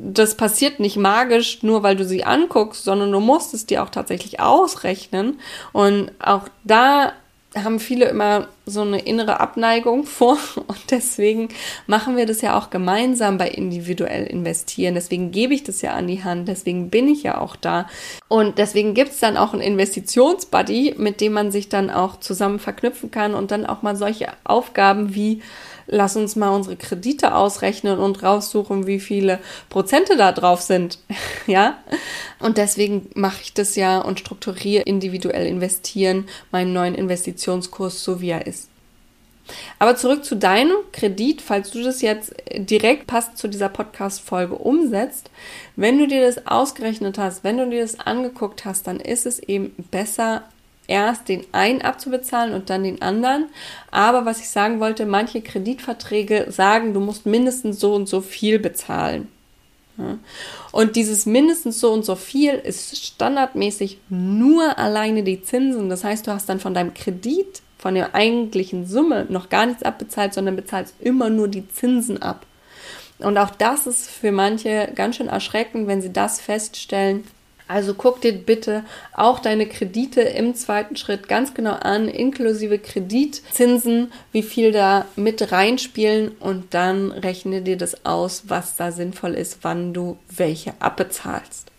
das 0.01 0.37
passiert 0.37 0.81
nicht 0.81 0.97
magisch, 0.97 1.63
nur 1.63 1.85
weil 1.85 1.95
du 1.95 2.05
sie 2.05 2.25
anguckst, 2.25 2.83
sondern 2.83 3.13
du 3.13 3.21
musst 3.21 3.55
es 3.55 3.67
dir 3.67 3.85
auch 3.85 3.89
tatsächlich 3.89 4.41
ausrechnen. 4.41 5.39
Und 5.73 6.11
auch 6.19 6.49
da 6.65 7.13
haben 7.55 7.81
viele 7.81 8.07
immer 8.07 8.49
so 8.65 8.83
eine 8.83 9.01
innere 9.01 9.41
Abneigung 9.41 10.05
vor. 10.05 10.39
Und 10.57 10.91
deswegen 10.91 11.49
machen 11.87 12.17
wir 12.17 12.27
das 12.27 12.41
ja 12.41 12.59
auch 12.59 12.71
gemeinsam 12.71 13.39
bei 13.39 13.49
individuell 13.49 14.27
investieren. 14.27 14.95
Deswegen 14.95 15.31
gebe 15.33 15.55
ich 15.55 15.65
das 15.65 15.83
ja 15.83 15.93
an 15.93 16.07
die 16.07 16.25
Hand, 16.25 16.49
deswegen 16.49 16.91
bin 16.91 17.09
ich 17.09 17.23
ja 17.23 17.39
auch 17.39 17.57
da. 17.57 17.89
Und 18.29 18.59
deswegen 18.59 18.95
gibt 18.95 19.13
es 19.13 19.21
dann 19.21 19.37
auch 19.37 19.53
einen 19.53 19.63
Investitionsbuddy, 19.63 20.95
mit 20.99 21.21
dem 21.21 21.33
man 21.33 21.51
sich 21.51 21.69
dann 21.69 21.91
auch 21.91 22.21
zusammen 22.21 22.59
verknüpfen 22.59 23.11
kann 23.11 23.35
und 23.35 23.51
dann 23.51 23.67
auch 23.67 23.83
mal 23.83 23.97
solche 23.97 24.29
Aufgaben 24.45 25.15
wie 25.15 25.43
lass 25.93 26.17
uns 26.17 26.35
mal 26.35 26.49
unsere 26.49 26.77
Kredite 26.77 27.35
ausrechnen 27.35 27.99
und 27.99 28.23
raussuchen, 28.23 28.87
wie 28.87 28.99
viele 28.99 29.39
Prozente 29.69 30.17
da 30.17 30.33
drauf 30.33 30.61
sind. 30.63 30.99
ja? 31.47 31.79
Und 32.41 32.57
deswegen 32.59 33.11
mache 33.15 33.43
ich 33.43 33.55
das 33.55 33.77
ja 33.77 34.01
und 34.01 34.19
strukturiere 34.19 34.83
individuell 34.83 35.47
investieren, 35.47 36.27
meinen 36.51 36.73
neuen 36.73 36.95
Investitionskurs, 36.95 38.03
so 38.03 38.21
wie 38.21 38.31
er 38.31 38.47
ist. 38.47 38.69
Aber 39.79 39.97
zurück 39.97 40.25
zu 40.25 40.37
deinem 40.37 40.77
Kredit, 40.93 41.43
falls 41.43 41.71
du 41.71 41.83
das 41.83 42.01
jetzt 42.01 42.33
direkt 42.57 43.07
passend 43.07 43.39
zu 43.39 43.49
dieser 43.49 43.69
Podcast-Folge 43.69 44.55
umsetzt. 44.55 45.31
Wenn 45.77 45.99
du 45.99 46.07
dir 46.07 46.25
das 46.25 46.47
ausgerechnet 46.47 47.19
hast, 47.19 47.45
wenn 47.45 47.59
du 47.59 47.69
dir 47.69 47.83
das 47.83 47.99
angeguckt 47.99 48.65
hast, 48.65 48.87
dann 48.87 49.01
ist 49.01 49.27
es 49.27 49.41
eben 49.41 49.75
besser, 49.91 50.45
erst 50.87 51.29
den 51.29 51.45
einen 51.53 51.83
abzubezahlen 51.83 52.55
und 52.55 52.71
dann 52.71 52.85
den 52.85 53.03
anderen. 53.03 53.47
Aber 53.91 54.25
was 54.25 54.41
ich 54.41 54.51
sagen 54.51 54.81
wollte, 54.81 55.07
manche 55.07 55.41
Kreditverträge 55.41 56.47
sagen, 56.51 56.95
du 56.95 57.01
musst 57.01 57.27
mindestens 57.27 57.81
so 57.81 57.95
und 57.95 58.09
so 58.09 58.21
viel 58.21 58.59
bezahlen. 58.59 59.29
Und 60.73 60.97
dieses 60.97 61.27
mindestens 61.27 61.79
so 61.79 61.93
und 61.93 62.05
so 62.05 62.15
viel 62.15 62.55
ist 62.55 62.97
standardmäßig 63.05 63.99
nur 64.09 64.79
alleine 64.79 65.23
die 65.23 65.43
Zinsen. 65.43 65.89
Das 65.89 66.03
heißt, 66.03 66.27
du 66.27 66.33
hast 66.33 66.49
dann 66.49 66.61
von 66.61 66.75
deinem 66.75 66.95
Kredit, 66.95 67.63
von 67.79 67.95
der 67.95 68.15
eigentlichen 68.15 68.87
Summe 68.87 69.27
noch 69.29 69.49
gar 69.49 69.67
nichts 69.67 69.83
abbezahlt, 69.83 70.35
sondern 70.35 70.57
bezahlst 70.57 70.95
immer 71.01 71.31
nur 71.31 71.49
die 71.49 71.69
Zinsen 71.69 72.23
ab. 72.23 72.47
Und 73.19 73.39
auch 73.39 73.51
das 73.51 73.87
ist 73.87 74.09
für 74.09 74.33
manche 74.33 74.91
ganz 74.95 75.17
schön 75.17 75.29
erschreckend, 75.29 75.87
wenn 75.87 76.03
sie 76.03 76.13
das 76.13 76.41
feststellen, 76.41 77.25
also 77.73 77.95
guck 77.95 78.21
dir 78.21 78.33
bitte 78.33 78.85
auch 79.15 79.39
deine 79.39 79.67
Kredite 79.67 80.21
im 80.21 80.55
zweiten 80.55 80.97
Schritt 80.97 81.27
ganz 81.29 81.55
genau 81.55 81.73
an, 81.73 82.07
inklusive 82.09 82.79
Kreditzinsen, 82.79 84.13
wie 84.31 84.43
viel 84.43 84.73
da 84.73 85.07
mit 85.17 85.53
reinspielen 85.53 86.33
und 86.39 86.75
dann 86.75 87.11
rechne 87.11 87.63
dir 87.63 87.79
das 87.79 88.05
aus, 88.05 88.45
was 88.49 88.77
da 88.77 88.93
sinnvoll 88.93 89.33
ist, 89.33 89.59
wann 89.63 89.95
du 89.95 90.19
welche 90.29 90.75
abbezahlst. 90.81 91.72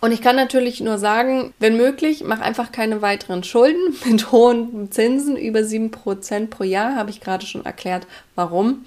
Und 0.00 0.12
ich 0.12 0.22
kann 0.22 0.36
natürlich 0.36 0.80
nur 0.80 0.98
sagen, 0.98 1.52
wenn 1.58 1.76
möglich, 1.76 2.22
mach 2.24 2.40
einfach 2.40 2.70
keine 2.70 3.02
weiteren 3.02 3.42
Schulden 3.42 3.96
mit 4.04 4.30
hohen 4.30 4.92
Zinsen 4.92 5.36
über 5.36 5.60
7% 5.60 6.46
pro 6.46 6.64
Jahr, 6.64 6.94
habe 6.94 7.10
ich 7.10 7.20
gerade 7.20 7.46
schon 7.46 7.64
erklärt, 7.64 8.06
warum. 8.34 8.84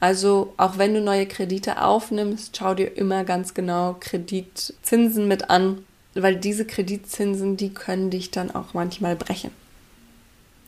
Also 0.00 0.54
auch 0.56 0.78
wenn 0.78 0.94
du 0.94 1.00
neue 1.00 1.26
Kredite 1.26 1.82
aufnimmst, 1.82 2.56
schau 2.56 2.74
dir 2.74 2.96
immer 2.96 3.24
ganz 3.24 3.52
genau 3.52 3.96
Kreditzinsen 4.00 5.28
mit 5.28 5.50
an, 5.50 5.84
weil 6.14 6.36
diese 6.36 6.64
Kreditzinsen, 6.64 7.56
die 7.56 7.74
können 7.74 8.10
dich 8.10 8.30
dann 8.30 8.54
auch 8.54 8.72
manchmal 8.72 9.16
brechen. 9.16 9.50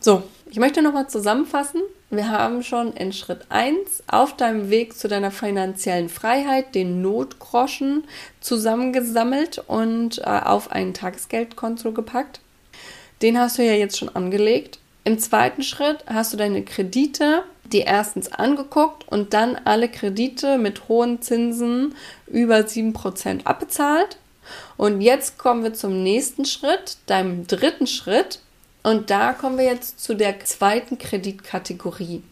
So, 0.00 0.22
ich 0.50 0.58
möchte 0.58 0.82
nochmal 0.82 1.08
zusammenfassen. 1.08 1.80
Wir 2.08 2.30
haben 2.30 2.62
schon 2.62 2.92
in 2.92 3.12
Schritt 3.12 3.46
1 3.48 4.04
auf 4.06 4.36
deinem 4.36 4.70
Weg 4.70 4.96
zu 4.96 5.08
deiner 5.08 5.32
finanziellen 5.32 6.08
Freiheit 6.08 6.76
den 6.76 7.02
Notgroschen 7.02 8.04
zusammengesammelt 8.40 9.64
und 9.66 10.18
äh, 10.18 10.22
auf 10.22 10.70
ein 10.70 10.94
Tagesgeldkonto 10.94 11.90
gepackt. 11.90 12.40
Den 13.22 13.38
hast 13.38 13.58
du 13.58 13.64
ja 13.64 13.72
jetzt 13.72 13.98
schon 13.98 14.14
angelegt. 14.14 14.78
Im 15.02 15.18
zweiten 15.18 15.62
Schritt 15.62 16.04
hast 16.06 16.32
du 16.32 16.36
deine 16.36 16.62
Kredite, 16.62 17.42
die 17.72 17.80
erstens 17.80 18.32
angeguckt 18.32 19.06
und 19.08 19.34
dann 19.34 19.56
alle 19.64 19.88
Kredite 19.88 20.58
mit 20.58 20.88
hohen 20.88 21.22
Zinsen 21.22 21.96
über 22.28 22.58
7% 22.58 23.44
abbezahlt. 23.44 24.18
Und 24.76 25.00
jetzt 25.00 25.38
kommen 25.38 25.64
wir 25.64 25.74
zum 25.74 26.04
nächsten 26.04 26.44
Schritt, 26.44 26.98
deinem 27.06 27.48
dritten 27.48 27.88
Schritt. 27.88 28.40
Und 28.86 29.10
da 29.10 29.32
kommen 29.32 29.58
wir 29.58 29.64
jetzt 29.64 29.98
zu 29.98 30.14
der 30.14 30.38
zweiten 30.44 30.96
Kreditkategorie. 30.96 32.22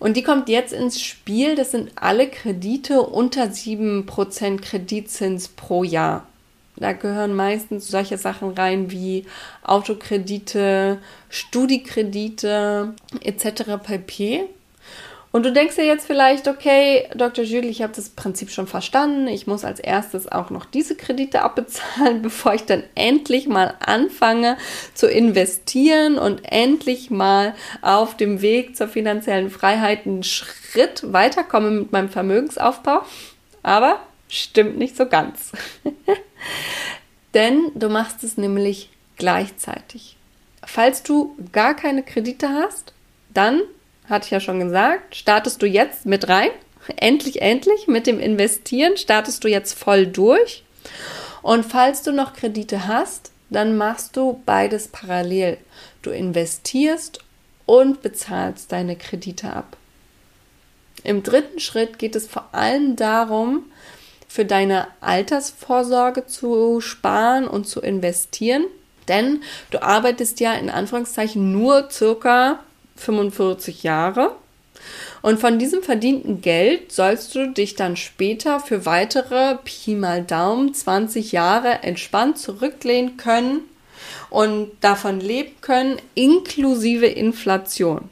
Und 0.00 0.16
die 0.16 0.24
kommt 0.24 0.48
jetzt 0.48 0.72
ins 0.72 1.00
Spiel. 1.00 1.54
Das 1.54 1.70
sind 1.70 1.92
alle 1.94 2.28
Kredite 2.28 3.02
unter 3.02 3.44
7% 3.44 4.60
Kreditzins 4.60 5.46
pro 5.46 5.84
Jahr. 5.84 6.26
Da 6.74 6.92
gehören 6.92 7.36
meistens 7.36 7.86
solche 7.86 8.18
Sachen 8.18 8.50
rein 8.54 8.90
wie 8.90 9.26
Autokredite, 9.62 10.98
Studiekredite 11.28 12.92
etc. 13.20 13.78
pp. 13.80 14.46
Und 15.34 15.42
du 15.44 15.50
denkst 15.50 15.74
dir 15.74 15.84
jetzt 15.84 16.06
vielleicht, 16.06 16.46
okay, 16.46 17.08
Dr. 17.16 17.44
Jules, 17.44 17.68
ich 17.68 17.82
habe 17.82 17.92
das 17.92 18.08
Prinzip 18.08 18.50
schon 18.50 18.68
verstanden. 18.68 19.26
Ich 19.26 19.48
muss 19.48 19.64
als 19.64 19.80
erstes 19.80 20.30
auch 20.30 20.50
noch 20.50 20.64
diese 20.64 20.94
Kredite 20.94 21.42
abbezahlen, 21.42 22.22
bevor 22.22 22.54
ich 22.54 22.66
dann 22.66 22.84
endlich 22.94 23.48
mal 23.48 23.74
anfange 23.80 24.56
zu 24.94 25.10
investieren 25.10 26.18
und 26.20 26.42
endlich 26.44 27.10
mal 27.10 27.56
auf 27.82 28.16
dem 28.16 28.42
Weg 28.42 28.76
zur 28.76 28.86
finanziellen 28.86 29.50
Freiheit 29.50 30.06
einen 30.06 30.22
Schritt 30.22 31.12
weiterkomme 31.12 31.70
mit 31.72 31.90
meinem 31.90 32.10
Vermögensaufbau. 32.10 33.02
Aber 33.64 33.98
stimmt 34.28 34.78
nicht 34.78 34.96
so 34.96 35.06
ganz. 35.06 35.50
Denn 37.34 37.72
du 37.74 37.88
machst 37.88 38.22
es 38.22 38.36
nämlich 38.36 38.88
gleichzeitig. 39.16 40.16
Falls 40.64 41.02
du 41.02 41.36
gar 41.50 41.74
keine 41.74 42.04
Kredite 42.04 42.50
hast, 42.50 42.92
dann 43.30 43.62
hatte 44.08 44.26
ich 44.26 44.30
ja 44.30 44.40
schon 44.40 44.60
gesagt, 44.60 45.16
startest 45.16 45.62
du 45.62 45.66
jetzt 45.66 46.06
mit 46.06 46.28
rein. 46.28 46.50
Endlich, 46.96 47.40
endlich 47.40 47.86
mit 47.86 48.06
dem 48.06 48.20
Investieren 48.20 48.96
startest 48.96 49.44
du 49.44 49.48
jetzt 49.48 49.78
voll 49.78 50.06
durch. 50.06 50.64
Und 51.42 51.64
falls 51.64 52.02
du 52.02 52.12
noch 52.12 52.34
Kredite 52.34 52.86
hast, 52.86 53.30
dann 53.50 53.76
machst 53.76 54.16
du 54.16 54.42
beides 54.44 54.88
parallel. 54.88 55.58
Du 56.02 56.10
investierst 56.10 57.20
und 57.66 58.02
bezahlst 58.02 58.72
deine 58.72 58.96
Kredite 58.96 59.52
ab. 59.52 59.76
Im 61.02 61.22
dritten 61.22 61.60
Schritt 61.60 61.98
geht 61.98 62.16
es 62.16 62.26
vor 62.26 62.48
allem 62.52 62.96
darum, 62.96 63.64
für 64.26 64.44
deine 64.44 64.88
Altersvorsorge 65.00 66.26
zu 66.26 66.80
sparen 66.80 67.46
und 67.46 67.68
zu 67.68 67.80
investieren. 67.80 68.64
Denn 69.06 69.42
du 69.70 69.82
arbeitest 69.82 70.40
ja 70.40 70.54
in 70.54 70.70
Anführungszeichen 70.70 71.52
nur 71.52 71.90
circa 71.90 72.60
45 72.96 73.82
Jahre. 73.82 74.36
Und 75.22 75.40
von 75.40 75.58
diesem 75.58 75.82
verdienten 75.82 76.42
Geld 76.42 76.92
sollst 76.92 77.34
du 77.34 77.50
dich 77.50 77.76
dann 77.76 77.96
später 77.96 78.60
für 78.60 78.84
weitere 78.84 79.56
Pi 79.64 79.94
mal 79.94 80.22
Daumen 80.22 80.74
20 80.74 81.32
Jahre 81.32 81.82
entspannt 81.82 82.38
zurücklehnen 82.38 83.16
können 83.16 83.60
und 84.30 84.70
davon 84.80 85.20
leben 85.20 85.54
können, 85.60 85.96
inklusive 86.14 87.06
Inflation. 87.06 88.10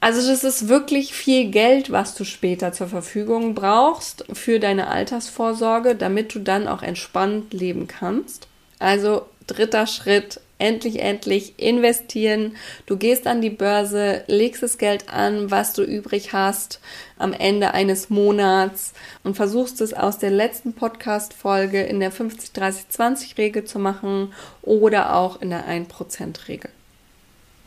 Also 0.00 0.28
das 0.30 0.44
ist 0.44 0.68
wirklich 0.68 1.14
viel 1.14 1.50
Geld, 1.50 1.90
was 1.90 2.14
du 2.14 2.24
später 2.24 2.72
zur 2.72 2.88
Verfügung 2.88 3.54
brauchst 3.54 4.24
für 4.32 4.60
deine 4.60 4.88
Altersvorsorge, 4.88 5.94
damit 5.94 6.34
du 6.34 6.40
dann 6.40 6.68
auch 6.68 6.82
entspannt 6.82 7.52
leben 7.54 7.88
kannst. 7.88 8.46
Also 8.78 9.26
dritter 9.46 9.86
Schritt, 9.86 10.40
endlich, 10.58 11.00
endlich 11.00 11.58
investieren. 11.58 12.56
Du 12.86 12.96
gehst 12.96 13.26
an 13.26 13.40
die 13.40 13.50
Börse, 13.50 14.24
legst 14.26 14.62
das 14.62 14.78
Geld 14.78 15.08
an, 15.08 15.50
was 15.50 15.72
du 15.74 15.82
übrig 15.82 16.32
hast 16.32 16.80
am 17.18 17.32
Ende 17.32 17.74
eines 17.74 18.10
Monats 18.10 18.92
und 19.24 19.36
versuchst 19.36 19.80
es 19.80 19.94
aus 19.94 20.18
der 20.18 20.30
letzten 20.30 20.72
Podcast-Folge 20.74 21.82
in 21.82 22.00
der 22.00 22.12
50-30-20-Regel 22.12 23.64
zu 23.64 23.78
machen 23.78 24.32
oder 24.62 25.14
auch 25.14 25.40
in 25.40 25.50
der 25.50 25.66
1%-Regel. 25.66 26.70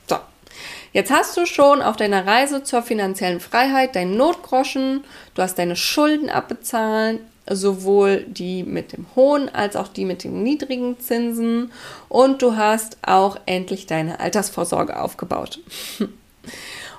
So. 0.07 0.17
Jetzt 0.93 1.11
hast 1.11 1.37
du 1.37 1.45
schon 1.45 1.81
auf 1.81 1.95
deiner 1.95 2.25
Reise 2.25 2.63
zur 2.63 2.81
finanziellen 2.81 3.39
Freiheit 3.39 3.95
deinen 3.95 4.17
Notgroschen, 4.17 5.03
du 5.35 5.41
hast 5.41 5.57
deine 5.57 5.75
Schulden 5.75 6.29
abbezahlt, 6.29 7.19
sowohl 7.49 8.25
die 8.27 8.63
mit 8.63 8.93
dem 8.93 9.05
hohen 9.15 9.49
als 9.49 9.75
auch 9.75 9.87
die 9.87 10.05
mit 10.05 10.23
den 10.23 10.43
niedrigen 10.43 10.99
Zinsen 10.99 11.71
und 12.07 12.41
du 12.41 12.55
hast 12.55 12.97
auch 13.01 13.37
endlich 13.45 13.87
deine 13.87 14.19
Altersvorsorge 14.19 14.99
aufgebaut. 14.99 15.59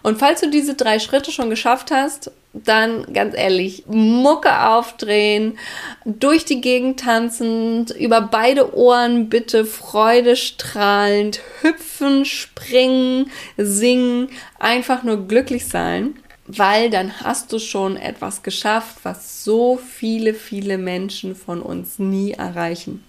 Und 0.03 0.19
falls 0.19 0.41
du 0.41 0.49
diese 0.49 0.75
drei 0.75 0.99
Schritte 0.99 1.31
schon 1.31 1.51
geschafft 1.51 1.91
hast, 1.91 2.31
dann 2.53 3.13
ganz 3.13 3.37
ehrlich, 3.37 3.85
Mucke 3.87 4.67
aufdrehen, 4.67 5.59
durch 6.05 6.45
die 6.45 6.61
Gegend 6.61 7.01
tanzend, 7.01 7.91
über 7.91 8.23
beide 8.23 8.75
Ohren 8.75 9.29
bitte 9.29 9.65
freudestrahlend 9.65 11.41
hüpfen, 11.61 12.25
springen, 12.25 13.31
singen, 13.57 14.31
einfach 14.59 15.03
nur 15.03 15.29
glücklich 15.29 15.69
sein 15.69 16.15
weil 16.59 16.91
dann 16.91 17.21
hast 17.21 17.53
du 17.53 17.59
schon 17.59 17.97
etwas 17.97 18.43
geschafft, 18.43 18.99
was 19.03 19.45
so 19.45 19.77
viele, 19.77 20.35
viele 20.35 20.79
Menschen 20.79 21.37
von 21.37 21.63
uns 21.63 21.99
nie 21.99 22.33
erreichen. 22.33 23.05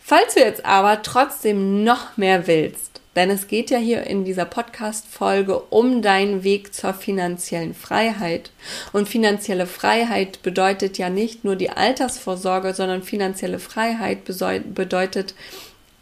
Falls 0.00 0.34
du 0.34 0.40
jetzt 0.40 0.64
aber 0.64 1.02
trotzdem 1.02 1.84
noch 1.84 2.16
mehr 2.16 2.46
willst, 2.46 3.00
denn 3.16 3.30
es 3.30 3.48
geht 3.48 3.70
ja 3.70 3.78
hier 3.78 4.04
in 4.04 4.24
dieser 4.24 4.44
Podcast-Folge 4.44 5.58
um 5.58 6.02
deinen 6.02 6.44
Weg 6.44 6.74
zur 6.74 6.92
finanziellen 6.92 7.74
Freiheit. 7.74 8.50
Und 8.92 9.08
finanzielle 9.08 9.66
Freiheit 9.66 10.42
bedeutet 10.42 10.98
ja 10.98 11.08
nicht 11.08 11.42
nur 11.42 11.56
die 11.56 11.70
Altersvorsorge, 11.70 12.74
sondern 12.74 13.02
finanzielle 13.02 13.58
Freiheit 13.58 14.24
bedeutet 14.26 15.34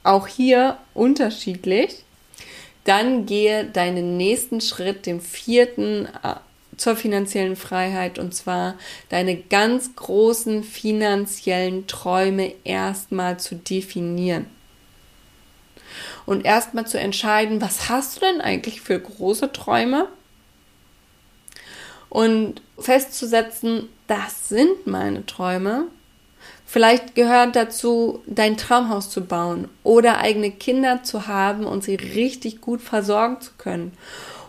auch 0.02 0.26
hier 0.26 0.78
unterschiedlich 0.92 2.03
dann 2.84 3.26
gehe 3.26 3.64
deinen 3.64 4.16
nächsten 4.16 4.60
Schritt, 4.60 5.06
den 5.06 5.20
vierten 5.20 6.06
äh, 6.22 6.34
zur 6.76 6.96
finanziellen 6.96 7.56
Freiheit 7.56 8.18
und 8.18 8.34
zwar 8.34 8.74
deine 9.08 9.36
ganz 9.36 9.94
großen 9.96 10.64
finanziellen 10.64 11.86
Träume 11.86 12.52
erstmal 12.64 13.38
zu 13.38 13.54
definieren. 13.54 14.46
Und 16.26 16.44
erstmal 16.44 16.86
zu 16.86 16.98
entscheiden, 16.98 17.60
was 17.60 17.88
hast 17.88 18.16
du 18.16 18.20
denn 18.20 18.40
eigentlich 18.40 18.80
für 18.80 18.98
große 18.98 19.52
Träume? 19.52 20.08
Und 22.08 22.62
festzusetzen, 22.78 23.88
das 24.06 24.48
sind 24.48 24.86
meine 24.86 25.26
Träume. 25.26 25.86
Vielleicht 26.66 27.14
gehört 27.14 27.56
dazu, 27.56 28.22
dein 28.26 28.56
Traumhaus 28.56 29.10
zu 29.10 29.24
bauen 29.24 29.68
oder 29.82 30.18
eigene 30.18 30.50
Kinder 30.50 31.02
zu 31.02 31.26
haben 31.26 31.64
und 31.66 31.84
sie 31.84 31.94
richtig 31.94 32.60
gut 32.60 32.80
versorgen 32.80 33.40
zu 33.40 33.52
können 33.58 33.92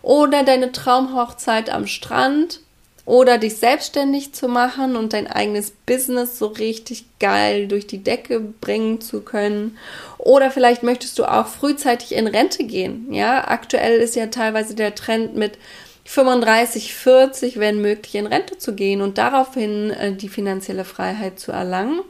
oder 0.05 0.43
deine 0.43 0.71
Traumhochzeit 0.71 1.71
am 1.71 1.87
Strand 1.87 2.59
oder 3.05 3.39
dich 3.39 3.57
selbstständig 3.57 4.33
zu 4.33 4.47
machen 4.47 4.95
und 4.95 5.13
dein 5.13 5.25
eigenes 5.25 5.71
Business 5.71 6.37
so 6.37 6.45
richtig 6.47 7.05
geil 7.19 7.67
durch 7.67 7.87
die 7.87 8.03
Decke 8.03 8.39
bringen 8.39 9.01
zu 9.01 9.21
können. 9.21 9.77
Oder 10.19 10.51
vielleicht 10.51 10.83
möchtest 10.83 11.17
du 11.17 11.25
auch 11.25 11.47
frühzeitig 11.47 12.13
in 12.13 12.27
Rente 12.27 12.63
gehen. 12.65 13.11
Ja, 13.11 13.47
aktuell 13.47 13.99
ist 13.99 14.15
ja 14.15 14.27
teilweise 14.27 14.75
der 14.75 14.93
Trend 14.93 15.35
mit 15.35 15.57
35, 16.05 16.93
40, 16.93 17.59
wenn 17.59 17.81
möglich, 17.81 18.15
in 18.15 18.27
Rente 18.27 18.57
zu 18.57 18.73
gehen 18.73 19.01
und 19.01 19.17
daraufhin 19.17 19.91
äh, 19.91 20.13
die 20.13 20.29
finanzielle 20.29 20.85
Freiheit 20.85 21.39
zu 21.39 21.51
erlangen. 21.51 22.01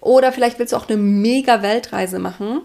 Oder 0.00 0.32
vielleicht 0.32 0.58
willst 0.58 0.72
du 0.72 0.76
auch 0.76 0.88
eine 0.88 0.98
mega 0.98 1.62
Weltreise 1.62 2.18
machen 2.18 2.62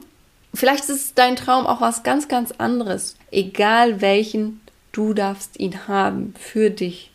Vielleicht 0.53 0.89
ist 0.89 1.17
dein 1.17 1.35
Traum 1.35 1.67
auch 1.67 1.81
was 1.81 2.03
ganz, 2.03 2.27
ganz 2.27 2.51
anderes. 2.57 3.15
Egal 3.31 4.01
welchen, 4.01 4.61
du 4.91 5.13
darfst 5.13 5.59
ihn 5.59 5.87
haben 5.87 6.33
für 6.39 6.69
dich. 6.69 7.11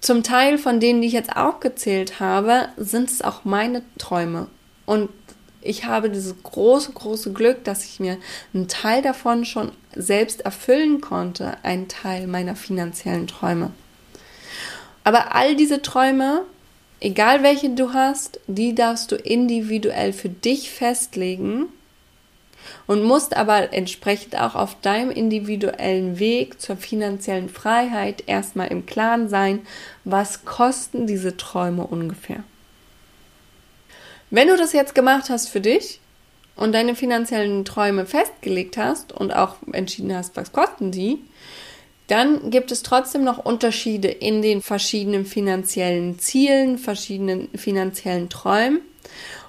Zum 0.00 0.22
Teil 0.22 0.58
von 0.58 0.80
denen, 0.80 1.00
die 1.00 1.08
ich 1.08 1.12
jetzt 1.12 1.36
auch 1.36 1.60
gezählt 1.60 2.20
habe, 2.20 2.68
sind 2.76 3.10
es 3.10 3.22
auch 3.22 3.44
meine 3.44 3.82
Träume. 3.98 4.48
Und 4.86 5.10
ich 5.60 5.84
habe 5.84 6.10
dieses 6.10 6.42
große, 6.42 6.92
große 6.92 7.32
Glück, 7.32 7.64
dass 7.64 7.84
ich 7.84 8.00
mir 8.00 8.18
einen 8.54 8.68
Teil 8.68 9.02
davon 9.02 9.44
schon 9.44 9.72
selbst 9.94 10.42
erfüllen 10.42 11.00
konnte, 11.00 11.56
einen 11.64 11.88
Teil 11.88 12.26
meiner 12.26 12.56
finanziellen 12.56 13.26
Träume. 13.26 13.72
Aber 15.04 15.34
all 15.34 15.56
diese 15.56 15.82
Träume, 15.82 16.42
egal 17.00 17.42
welche 17.42 17.70
du 17.70 17.92
hast, 17.92 18.40
die 18.46 18.74
darfst 18.74 19.10
du 19.10 19.16
individuell 19.16 20.12
für 20.12 20.28
dich 20.28 20.70
festlegen 20.70 21.66
und 22.86 23.02
musst 23.02 23.36
aber 23.36 23.72
entsprechend 23.72 24.38
auch 24.38 24.54
auf 24.54 24.80
deinem 24.80 25.10
individuellen 25.10 26.18
Weg 26.18 26.60
zur 26.60 26.76
finanziellen 26.76 27.48
Freiheit 27.48 28.24
erstmal 28.26 28.68
im 28.68 28.86
Klaren 28.86 29.28
sein, 29.28 29.60
was 30.04 30.44
kosten 30.44 31.06
diese 31.06 31.36
Träume 31.36 31.86
ungefähr. 31.86 32.44
Wenn 34.30 34.48
du 34.48 34.56
das 34.56 34.72
jetzt 34.72 34.94
gemacht 34.94 35.30
hast 35.30 35.48
für 35.48 35.60
dich 35.60 36.00
und 36.54 36.72
deine 36.72 36.94
finanziellen 36.94 37.64
Träume 37.64 38.04
festgelegt 38.04 38.76
hast 38.76 39.12
und 39.12 39.34
auch 39.34 39.56
entschieden 39.72 40.14
hast, 40.14 40.36
was 40.36 40.52
kosten 40.52 40.90
die, 40.90 41.18
dann 42.08 42.50
gibt 42.50 42.70
es 42.72 42.82
trotzdem 42.82 43.24
noch 43.24 43.44
Unterschiede 43.44 44.08
in 44.08 44.42
den 44.42 44.60
verschiedenen 44.62 45.24
finanziellen 45.24 46.18
Zielen, 46.18 46.78
verschiedenen 46.78 47.48
finanziellen 47.54 48.28
Träumen. 48.28 48.80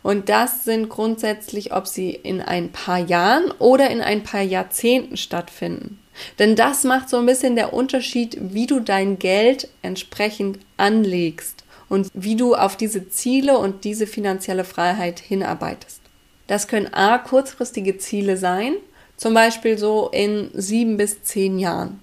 Und 0.01 0.29
das 0.29 0.63
sind 0.63 0.87
grundsätzlich, 0.87 1.73
ob 1.73 1.87
sie 1.87 2.11
in 2.11 2.41
ein 2.41 2.71
paar 2.71 2.99
Jahren 2.99 3.51
oder 3.59 3.89
in 3.89 4.01
ein 4.01 4.23
paar 4.23 4.41
Jahrzehnten 4.41 5.17
stattfinden. 5.17 5.99
Denn 6.37 6.55
das 6.55 6.83
macht 6.83 7.09
so 7.09 7.17
ein 7.17 7.25
bisschen 7.25 7.55
der 7.55 7.73
Unterschied, 7.73 8.37
wie 8.39 8.67
du 8.67 8.79
dein 8.79 9.19
Geld 9.19 9.69
entsprechend 9.81 10.59
anlegst 10.77 11.63
und 11.89 12.09
wie 12.13 12.35
du 12.35 12.55
auf 12.55 12.77
diese 12.77 13.09
Ziele 13.09 13.57
und 13.57 13.83
diese 13.83 14.07
finanzielle 14.07 14.63
Freiheit 14.63 15.19
hinarbeitest. 15.19 16.01
Das 16.47 16.67
können 16.67 16.93
A, 16.93 17.17
kurzfristige 17.17 17.97
Ziele 17.97 18.37
sein, 18.37 18.75
zum 19.17 19.33
Beispiel 19.33 19.77
so 19.77 20.09
in 20.09 20.49
sieben 20.53 20.97
bis 20.97 21.23
zehn 21.23 21.59
Jahren. 21.59 21.99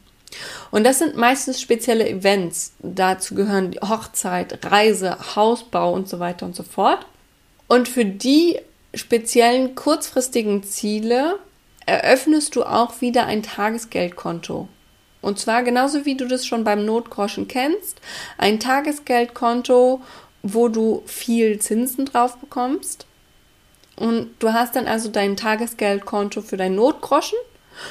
Und 0.70 0.84
das 0.84 0.98
sind 0.98 1.16
meistens 1.16 1.60
spezielle 1.60 2.08
Events. 2.08 2.74
Dazu 2.80 3.34
gehören 3.34 3.74
Hochzeit, 3.80 4.58
Reise, 4.70 5.36
Hausbau 5.36 5.92
und 5.92 6.08
so 6.08 6.18
weiter 6.18 6.46
und 6.46 6.54
so 6.54 6.62
fort. 6.62 7.06
Und 7.68 7.88
für 7.88 8.04
die 8.04 8.58
speziellen 8.94 9.74
kurzfristigen 9.74 10.62
Ziele 10.62 11.38
eröffnest 11.86 12.56
du 12.56 12.64
auch 12.64 13.00
wieder 13.00 13.26
ein 13.26 13.42
Tagesgeldkonto. 13.42 14.68
Und 15.26 15.38
zwar 15.38 15.62
genauso 15.62 16.04
wie 16.04 16.16
du 16.16 16.26
das 16.26 16.46
schon 16.46 16.64
beim 16.64 16.84
Notgroschen 16.84 17.48
kennst, 17.48 18.00
ein 18.38 18.60
Tagesgeldkonto, 18.60 20.00
wo 20.42 20.68
du 20.68 21.02
viel 21.06 21.58
Zinsen 21.58 22.06
drauf 22.06 22.36
bekommst. 22.36 23.06
Und 23.96 24.30
du 24.38 24.52
hast 24.52 24.76
dann 24.76 24.86
also 24.86 25.08
dein 25.08 25.36
Tagesgeldkonto 25.36 26.42
für 26.42 26.56
dein 26.56 26.74
Notgroschen 26.74 27.38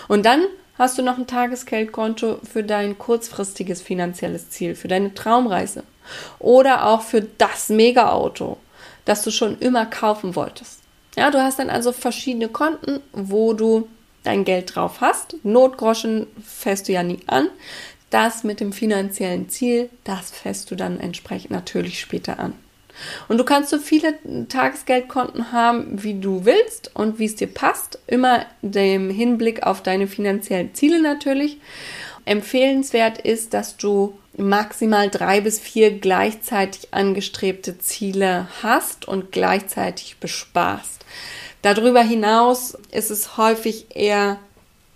und 0.07 0.25
dann 0.25 0.45
hast 0.77 0.97
du 0.97 1.01
noch 1.01 1.17
ein 1.17 1.27
Tagesgeldkonto 1.27 2.39
für 2.49 2.63
dein 2.63 2.97
kurzfristiges 2.97 3.81
finanzielles 3.81 4.49
Ziel, 4.49 4.75
für 4.75 4.87
deine 4.87 5.13
Traumreise 5.13 5.83
oder 6.39 6.85
auch 6.85 7.01
für 7.01 7.21
das 7.21 7.69
Mega-Auto 7.69 8.57
das 9.05 9.21
du 9.23 9.31
schon 9.31 9.57
immer 9.59 9.85
kaufen 9.85 10.35
wolltest. 10.35 10.81
Ja, 11.15 11.31
du 11.31 11.41
hast 11.41 11.59
dann 11.59 11.69
also 11.69 11.91
verschiedene 11.91 12.49
Konten, 12.49 12.99
wo 13.13 13.53
du 13.53 13.87
dein 14.25 14.45
Geld 14.45 14.75
drauf 14.75 15.01
hast. 15.01 15.37
Notgroschen 15.43 16.27
fährst 16.43 16.87
du 16.87 16.93
ja 16.93 17.03
nie 17.03 17.19
an. 17.27 17.49
Das 18.09 18.43
mit 18.43 18.59
dem 18.59 18.71
finanziellen 18.71 19.49
Ziel, 19.49 19.89
das 20.03 20.31
fährst 20.31 20.71
du 20.71 20.75
dann 20.75 20.99
entsprechend 20.99 21.51
natürlich 21.51 21.99
später 21.99 22.39
an. 22.39 22.53
Und 23.27 23.37
du 23.37 23.43
kannst 23.43 23.69
so 23.69 23.77
viele 23.77 24.15
Tagesgeldkonten 24.47 25.51
haben, 25.51 26.01
wie 26.03 26.19
du 26.19 26.45
willst 26.45 26.91
und 26.93 27.19
wie 27.19 27.25
es 27.25 27.35
dir 27.35 27.47
passt. 27.47 27.99
Immer 28.07 28.45
dem 28.61 29.09
Hinblick 29.09 29.63
auf 29.63 29.83
deine 29.83 30.07
finanziellen 30.07 30.73
Ziele 30.73 31.01
natürlich. 31.01 31.57
Empfehlenswert 32.25 33.19
ist, 33.19 33.53
dass 33.53 33.77
du 33.77 34.17
maximal 34.37 35.09
drei 35.09 35.41
bis 35.41 35.59
vier 35.59 35.91
gleichzeitig 35.99 36.93
angestrebte 36.93 37.77
Ziele 37.77 38.47
hast 38.63 39.07
und 39.07 39.31
gleichzeitig 39.31 40.17
besparst. 40.19 41.05
Darüber 41.65 42.03
hinaus 42.03 42.77
ist 42.91 43.09
es 43.09 43.37
häufig 43.37 43.87
eher 43.89 44.37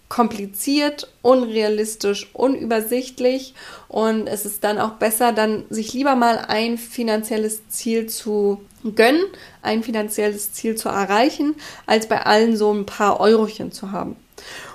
kompliziert, 0.08 1.12
unrealistisch, 1.24 2.30
unübersichtlich 2.34 3.56
und 3.88 4.28
es 4.28 4.46
ist 4.46 4.64
dann 4.64 4.78
auch 4.78 4.92
besser, 4.92 5.32
dann 5.32 5.66
sich 5.72 5.94
lieber 5.94 6.14
mal 6.14 6.46
ein 6.48 6.78
finanzielles 6.78 7.68
Ziel 7.70 8.06
zu 8.06 8.62
gönnen, 8.84 9.24
ein 9.64 9.82
finanzielles 9.82 10.54
Ziel 10.54 10.76
zu 10.76 10.90
erreichen, 10.90 11.56
als 11.88 12.08
bei 12.08 12.22
allen 12.22 12.56
so 12.56 12.72
ein 12.72 12.86
paar 12.86 13.20
Eurochen 13.20 13.72
zu 13.72 13.92
haben. 13.92 14.16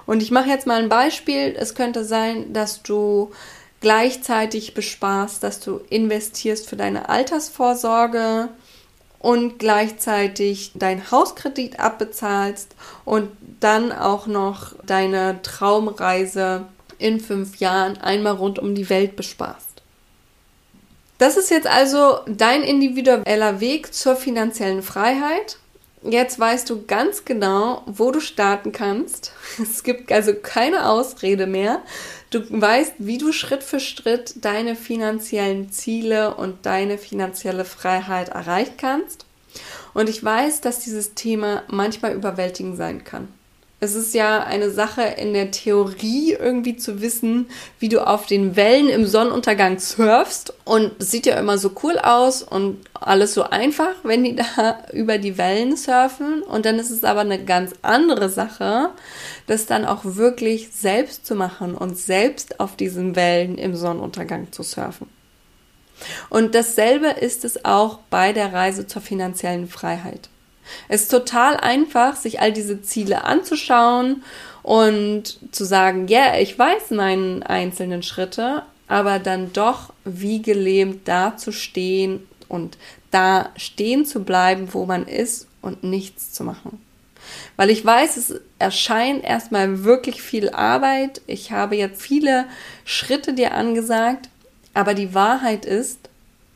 Und 0.05 0.21
ich 0.21 0.33
mache 0.33 0.49
jetzt 0.49 0.67
mal 0.67 0.83
ein 0.83 0.89
Beispiel. 0.89 1.55
Es 1.57 1.77
könnte 1.77 2.05
sein, 2.05 2.53
dass 2.53 2.83
du 2.83 3.31
gleichzeitig 3.81 4.75
besparst, 4.75 5.45
dass 5.45 5.61
du 5.61 5.81
investierst 5.91 6.69
für 6.69 6.75
deine 6.75 7.09
Altersvorsorge 7.09 8.49
und 9.25 9.59
gleichzeitig 9.59 10.73
dein 10.75 11.11
Hauskredit 11.11 11.81
abbezahlst 11.81 12.77
und 13.07 13.31
dann 13.59 13.91
auch 13.91 14.27
noch 14.27 14.75
deine 14.85 15.41
Traumreise 15.41 16.67
in 16.99 17.21
fünf 17.21 17.57
Jahren 17.57 17.97
einmal 17.97 18.35
rund 18.35 18.59
um 18.59 18.75
die 18.75 18.91
Welt 18.91 19.17
besparst. 19.17 19.81
Das 21.17 21.39
ist 21.39 21.51
jetzt 21.51 21.67
also 21.67 22.19
dein 22.27 22.63
individueller 22.63 23.61
Weg 23.61 23.95
zur 23.95 24.15
finanziellen 24.15 24.83
Freiheit. 24.83 25.57
Jetzt 26.03 26.39
weißt 26.39 26.69
du 26.69 26.85
ganz 26.85 27.25
genau, 27.25 27.83
wo 27.87 28.11
du 28.11 28.21
starten 28.21 28.73
kannst. 28.73 29.33
Es 29.63 29.83
gibt 29.85 30.13
also 30.13 30.35
keine 30.35 30.87
Ausrede 30.87 31.47
mehr. 31.47 31.81
Du 32.35 32.43
weißt, 32.51 32.95
wie 32.99 33.17
du 33.17 33.31
Schritt 33.31 33.63
für 33.63 33.79
Schritt 33.79 34.45
deine 34.45 34.75
finanziellen 34.75 35.71
Ziele 35.71 36.35
und 36.35 36.67
deine 36.67 36.99
finanzielle 36.99 37.65
Freiheit 37.65 38.31
erreichen 38.31 38.75
kannst. 38.77 39.25
Und 39.93 40.09
ich 40.09 40.25
weiß, 40.25 40.61
dass 40.61 40.81
dieses 40.81 41.15
Thema 41.15 41.63
manchmal 41.69 42.13
überwältigend 42.13 42.77
sein 42.77 43.05
kann. 43.05 43.29
Es 43.85 43.95
ist 43.95 44.15
ja 44.15 44.43
eine 44.43 44.71
Sache 44.71 45.03
in 45.03 45.35
der 45.35 45.51
Theorie 45.51 46.33
irgendwie 46.33 46.79
zu 46.79 47.03
wissen, 47.03 47.51
wie 47.79 47.91
du 47.91 48.07
auf 48.07 48.25
den 48.25 48.57
Wellen 48.57 48.89
im 48.89 49.05
Sonnenuntergang 49.07 49.79
surfst. 49.79 50.55
Und 50.65 50.93
es 50.99 51.11
sieht 51.11 51.27
ja 51.27 51.39
immer 51.39 51.59
so 51.59 51.73
cool 51.83 51.99
aus 51.99 52.43
und 52.43 52.79
alles 52.95 53.35
so 53.35 53.43
einfach, 53.43 53.93
wenn 54.03 54.25
die 54.25 54.37
da 54.37 54.79
über 54.95 55.19
die 55.19 55.37
Wellen 55.37 55.77
surfen. 55.77 56.43
Und 56.43 56.65
dann 56.65 56.79
ist 56.79 56.89
es 56.89 57.05
aber 57.05 57.21
eine 57.21 57.45
ganz 57.45 57.73
andere 57.83 58.31
Sache, 58.31 58.89
das 59.47 59.67
dann 59.67 59.85
auch 59.85 60.01
wirklich 60.03 60.71
selbst 60.73 61.27
zu 61.27 61.35
machen 61.35 61.75
und 61.75 61.99
selbst 61.99 62.61
auf 62.61 62.77
diesen 62.77 63.17
Wellen 63.17 63.59
im 63.59 63.77
Sonnenuntergang 63.77 64.51
zu 64.51 64.63
surfen. 64.63 65.09
Und 66.31 66.55
dasselbe 66.55 67.09
ist 67.09 67.45
es 67.45 67.67
auch 67.67 67.99
bei 68.09 68.33
der 68.33 68.51
Reise 68.55 68.87
zur 68.87 69.03
finanziellen 69.03 69.69
Freiheit. 69.69 70.31
Es 70.89 71.03
ist 71.03 71.11
total 71.11 71.57
einfach, 71.57 72.17
sich 72.17 72.41
all 72.41 72.53
diese 72.53 72.83
Ziele 72.83 73.25
anzuschauen 73.25 74.23
und 74.63 75.39
zu 75.53 75.65
sagen, 75.65 76.09
ja, 76.09 76.27
yeah, 76.27 76.41
ich 76.41 76.59
weiß 76.59 76.91
meine 76.91 77.49
einzelnen 77.49 78.03
Schritte, 78.03 78.63
aber 78.89 79.19
dann 79.19 79.53
doch 79.53 79.93
wie 80.05 80.43
gelähmt 80.43 81.07
dazustehen 81.07 82.27
und 82.49 82.79
da 83.11 83.51
stehen 83.57 84.07
zu 84.07 84.25
bleiben, 84.25 84.73
wo 84.73 84.87
man 84.87 85.07
ist 85.07 85.49
und 85.63 85.85
nichts 85.85 86.33
zu 86.33 86.45
machen. 86.45 86.81
Weil 87.57 87.71
ich 87.71 87.85
weiß, 87.85 88.17
es 88.17 88.41
erscheint 88.59 89.25
erstmal 89.25 89.85
wirklich 89.85 90.23
viel 90.23 90.51
Arbeit. 90.51 91.23
Ich 91.27 91.53
habe 91.53 91.77
jetzt 91.77 92.03
viele 92.03 92.47
Schritte 92.85 93.33
dir 93.33 93.55
angesagt, 93.55 94.29
aber 94.75 94.95
die 94.95 95.15
Wahrheit 95.15 95.65
ist, 95.65 95.99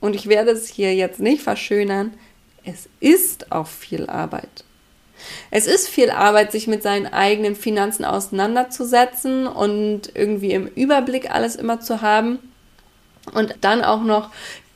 und 0.01 0.15
ich 0.15 0.29
werde 0.29 0.51
es 0.51 0.69
hier 0.69 0.95
jetzt 0.95 1.21
nicht 1.21 1.43
verschönern, 1.43 2.13
es 2.69 2.89
ist 3.01 3.51
auch 3.51 3.67
viel 3.67 4.09
Arbeit. 4.09 4.65
Es 5.51 5.67
ist 5.67 5.89
viel 5.89 6.11
Arbeit, 6.11 6.53
sich 6.53 6.67
mit 6.67 6.83
seinen 6.83 7.07
eigenen 7.07 7.57
Finanzen 7.57 8.05
auseinanderzusetzen 8.05 9.47
und 9.47 10.15
irgendwie 10.15 10.53
im 10.53 10.67
Überblick 10.67 11.31
alles 11.31 11.57
immer 11.57 11.81
zu 11.81 12.03
haben 12.03 12.39
und 13.33 13.57
dann 13.63 13.83
auch 13.83 14.03
noch 14.03 14.31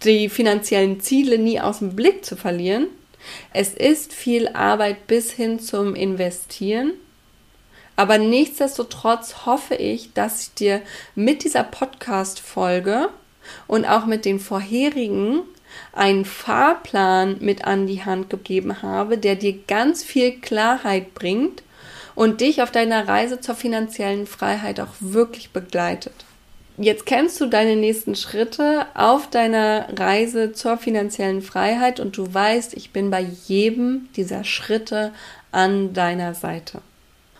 die 0.05 0.28
finanziellen 0.28 1.00
Ziele 1.00 1.38
nie 1.38 1.61
aus 1.61 1.78
dem 1.78 1.94
Blick 1.94 2.24
zu 2.24 2.37
verlieren. 2.37 2.88
Es 3.52 3.74
ist 3.74 4.12
viel 4.12 4.48
Arbeit 4.48 5.07
bis 5.07 5.31
hin 5.31 5.61
zum 5.61 5.94
Investieren. 5.94 6.92
Aber 7.94 8.18
nichtsdestotrotz 8.18 9.46
hoffe 9.46 9.74
ich, 9.74 10.12
dass 10.14 10.42
ich 10.42 10.55
dir 10.55 10.83
mit 11.14 11.44
dieser 11.44 11.62
Podcast-Folge 11.62 13.11
und 13.68 13.85
auch 13.85 14.07
mit 14.07 14.24
den 14.24 14.40
vorherigen 14.40 15.42
einen 15.92 16.24
Fahrplan 16.24 17.37
mit 17.40 17.64
an 17.64 17.87
die 17.87 18.04
Hand 18.04 18.30
gegeben 18.30 18.82
habe, 18.82 19.18
der 19.18 19.37
dir 19.37 19.58
ganz 19.66 20.02
viel 20.02 20.40
Klarheit 20.40 21.14
bringt 21.14 21.62
und 22.14 22.40
dich 22.40 22.62
auf 22.62 22.70
deiner 22.70 23.08
Reise 23.08 23.40
zur 23.40 23.54
finanziellen 23.54 24.26
Freiheit 24.26 24.80
auch 24.80 24.94
wirklich 25.00 25.50
begleitet. 25.50 26.14
Jetzt 26.78 27.04
kennst 27.04 27.40
du 27.40 27.46
deine 27.46 27.76
nächsten 27.76 28.16
Schritte 28.16 28.87
auf 28.94 29.28
deiner 29.28 29.87
Reise 29.98 30.52
zur 30.52 30.78
finanziellen 30.78 31.42
Freiheit 31.42 32.00
und 32.00 32.16
du 32.16 32.32
weißt, 32.32 32.74
ich 32.74 32.92
bin 32.92 33.11
bei 33.11 33.26
jedem 33.46 34.08
dieser 34.16 34.42
Schritte 34.44 35.12
an 35.50 35.92
deiner 35.92 36.35
Seite. 36.35 36.80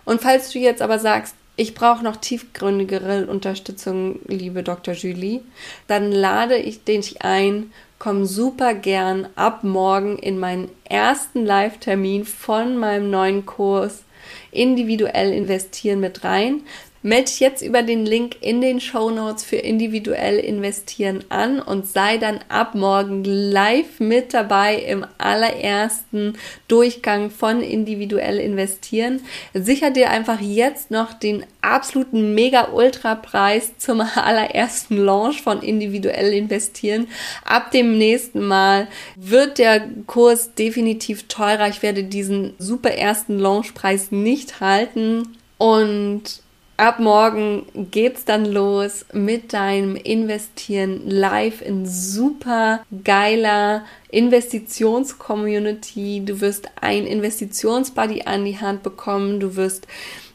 Und 0.05 0.21
falls 0.21 0.51
du 0.51 0.59
jetzt 0.59 0.83
aber 0.83 0.99
sagst, 0.99 1.35
ich 1.57 1.75
brauche 1.75 2.03
noch 2.03 2.17
tiefgründigere 2.17 3.27
Unterstützung, 3.27 4.21
liebe 4.27 4.63
Dr. 4.63 4.95
Julie, 4.95 5.41
dann 5.87 6.11
lade 6.11 6.57
ich 6.57 6.85
dich 6.85 7.23
ein, 7.23 7.73
komm 8.03 8.27
super 8.27 8.75
gern 8.75 9.29
ab 9.37 9.63
morgen 9.63 10.19
in 10.19 10.41
meinen 10.41 10.69
ersten 10.83 11.47
Live-Termin 11.47 12.25
von 12.25 12.77
meinem 12.77 13.11
neuen 13.11 13.47
Kurs 13.47 14.03
individuell 14.51 15.33
investieren 15.33 16.01
mit 16.01 16.25
rein. 16.25 16.63
Dich 17.03 17.41
jetzt 17.41 17.63
über 17.63 17.83
den 17.83 18.07
Link 18.07 18.37
in 18.41 18.61
den 18.61 18.79
Show 18.81 19.11
Notes 19.11 19.43
für 19.43 19.57
individuell 19.57 20.39
investieren 20.39 21.25
an 21.31 21.61
und 21.61 21.87
sei 21.87 22.19
dann 22.19 22.41
ab 22.49 22.75
morgen 22.75 23.25
live 23.25 23.99
mit 23.99 24.35
dabei 24.35 24.77
im 24.77 25.05
allerersten 25.19 26.39
Durchgang 26.69 27.31
von 27.31 27.61
individuell 27.61 28.39
investieren. 28.39 29.21
Sicher 29.53 29.91
dir 29.91 30.11
einfach 30.11 30.41
jetzt 30.41 30.91
noch 30.91 31.13
den 31.13 31.45
absoluten 31.61 32.35
Mega-Ultra-Preis 32.35 33.79
zum 33.79 34.01
allerersten 34.15 34.97
Launch 34.97 35.43
von 35.43 35.61
individuell 35.63 36.33
investieren. 36.33 37.09
Ab 37.45 37.73
dem 37.73 37.99
nächsten 37.99 38.47
Mal 38.47 38.87
wird 39.17 39.59
der 39.59 39.89
Kurs 40.07 40.55
definitiv 40.55 41.25
teurer. 41.29 41.69
Ich 41.69 41.83
werde 41.83 42.05
diesen 42.05 42.55
super 42.59 42.91
ersten 42.91 43.39
Launchpreis 43.39 44.13
nicht 44.13 44.61
halten 44.61 45.37
und 45.59 46.42
Ab 46.79 46.99
morgen 46.99 47.67
geht's 47.91 48.25
dann 48.25 48.47
los 48.47 49.05
mit 49.13 49.53
deinem 49.53 49.95
Investieren 49.95 51.09
live 51.09 51.61
in 51.61 51.87
super 51.87 52.85
geiler 53.05 53.85
Investitionscommunity. 54.11 56.23
Du 56.25 56.41
wirst 56.41 56.71
ein 56.81 57.07
Investitionsbuddy 57.07 58.23
an 58.23 58.45
die 58.45 58.59
Hand 58.59 58.83
bekommen. 58.83 59.39
Du 59.39 59.55
wirst 59.57 59.87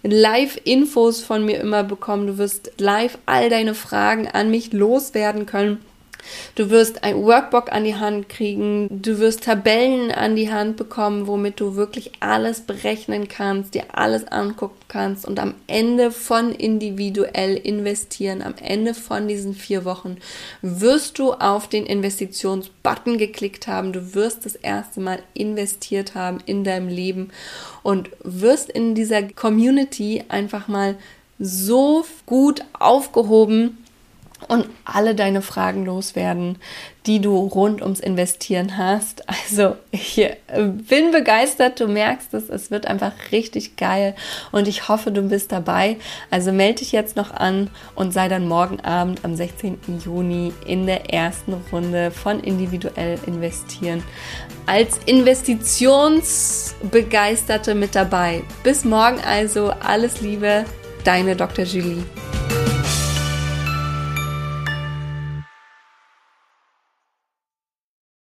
Live-Infos 0.03 1.21
von 1.21 1.43
mir 1.43 1.59
immer 1.59 1.83
bekommen. 1.83 2.27
Du 2.27 2.37
wirst 2.37 2.71
live 2.77 3.17
all 3.25 3.49
deine 3.49 3.73
Fragen 3.73 4.27
an 4.27 4.51
mich 4.51 4.71
loswerden 4.71 5.47
können. 5.47 5.83
Du 6.55 6.69
wirst 6.69 7.03
ein 7.03 7.23
Workbook 7.23 7.71
an 7.71 7.83
die 7.83 7.95
Hand 7.95 8.29
kriegen, 8.29 8.87
du 8.89 9.19
wirst 9.19 9.43
Tabellen 9.43 10.11
an 10.11 10.35
die 10.35 10.51
Hand 10.51 10.77
bekommen, 10.77 11.27
womit 11.27 11.59
du 11.59 11.75
wirklich 11.75 12.11
alles 12.19 12.61
berechnen 12.61 13.27
kannst, 13.27 13.73
dir 13.73 13.83
alles 13.93 14.27
angucken 14.27 14.79
kannst 14.87 15.25
und 15.25 15.39
am 15.39 15.53
Ende 15.67 16.11
von 16.11 16.51
individuell 16.51 17.55
investieren, 17.55 18.41
am 18.41 18.55
Ende 18.61 18.93
von 18.93 19.27
diesen 19.27 19.53
vier 19.53 19.85
Wochen, 19.85 20.17
wirst 20.61 21.19
du 21.19 21.33
auf 21.33 21.67
den 21.67 21.85
Investitionsbutton 21.85 23.17
geklickt 23.17 23.67
haben, 23.67 23.93
du 23.93 24.15
wirst 24.15 24.45
das 24.45 24.55
erste 24.55 24.99
Mal 24.99 25.19
investiert 25.33 26.15
haben 26.15 26.39
in 26.45 26.63
deinem 26.63 26.87
Leben 26.87 27.29
und 27.83 28.09
wirst 28.23 28.69
in 28.69 28.95
dieser 28.95 29.23
Community 29.23 30.23
einfach 30.29 30.67
mal 30.67 30.95
so 31.39 32.05
gut 32.25 32.63
aufgehoben, 32.73 33.77
und 34.47 34.67
alle 34.85 35.15
deine 35.15 35.41
Fragen 35.41 35.85
loswerden, 35.85 36.57
die 37.05 37.19
du 37.19 37.35
rund 37.37 37.81
ums 37.81 37.99
Investieren 37.99 38.77
hast. 38.77 39.23
Also 39.47 39.75
ich 39.91 40.19
äh, 40.19 40.35
bin 40.63 41.11
begeistert, 41.11 41.79
du 41.79 41.87
merkst 41.87 42.33
es, 42.33 42.49
es 42.49 42.69
wird 42.69 42.85
einfach 42.85 43.13
richtig 43.31 43.77
geil 43.77 44.13
und 44.51 44.67
ich 44.67 44.89
hoffe, 44.89 45.11
du 45.11 45.21
bist 45.21 45.51
dabei. 45.51 45.97
Also 46.29 46.51
melde 46.51 46.79
dich 46.79 46.91
jetzt 46.91 47.15
noch 47.15 47.31
an 47.31 47.69
und 47.95 48.13
sei 48.13 48.27
dann 48.27 48.47
morgen 48.47 48.79
Abend 48.81 49.23
am 49.23 49.35
16. 49.35 49.79
Juni 50.03 50.53
in 50.65 50.85
der 50.85 51.13
ersten 51.13 51.53
Runde 51.71 52.11
von 52.11 52.41
individuell 52.41 53.17
investieren 53.25 54.03
als 54.65 54.99
Investitionsbegeisterte 55.05 57.73
mit 57.73 57.95
dabei. 57.95 58.43
Bis 58.63 58.83
morgen 58.83 59.21
also, 59.21 59.71
alles 59.71 60.19
Liebe, 60.21 60.65
deine 61.03 61.35
Dr. 61.35 61.65
Julie. 61.65 62.03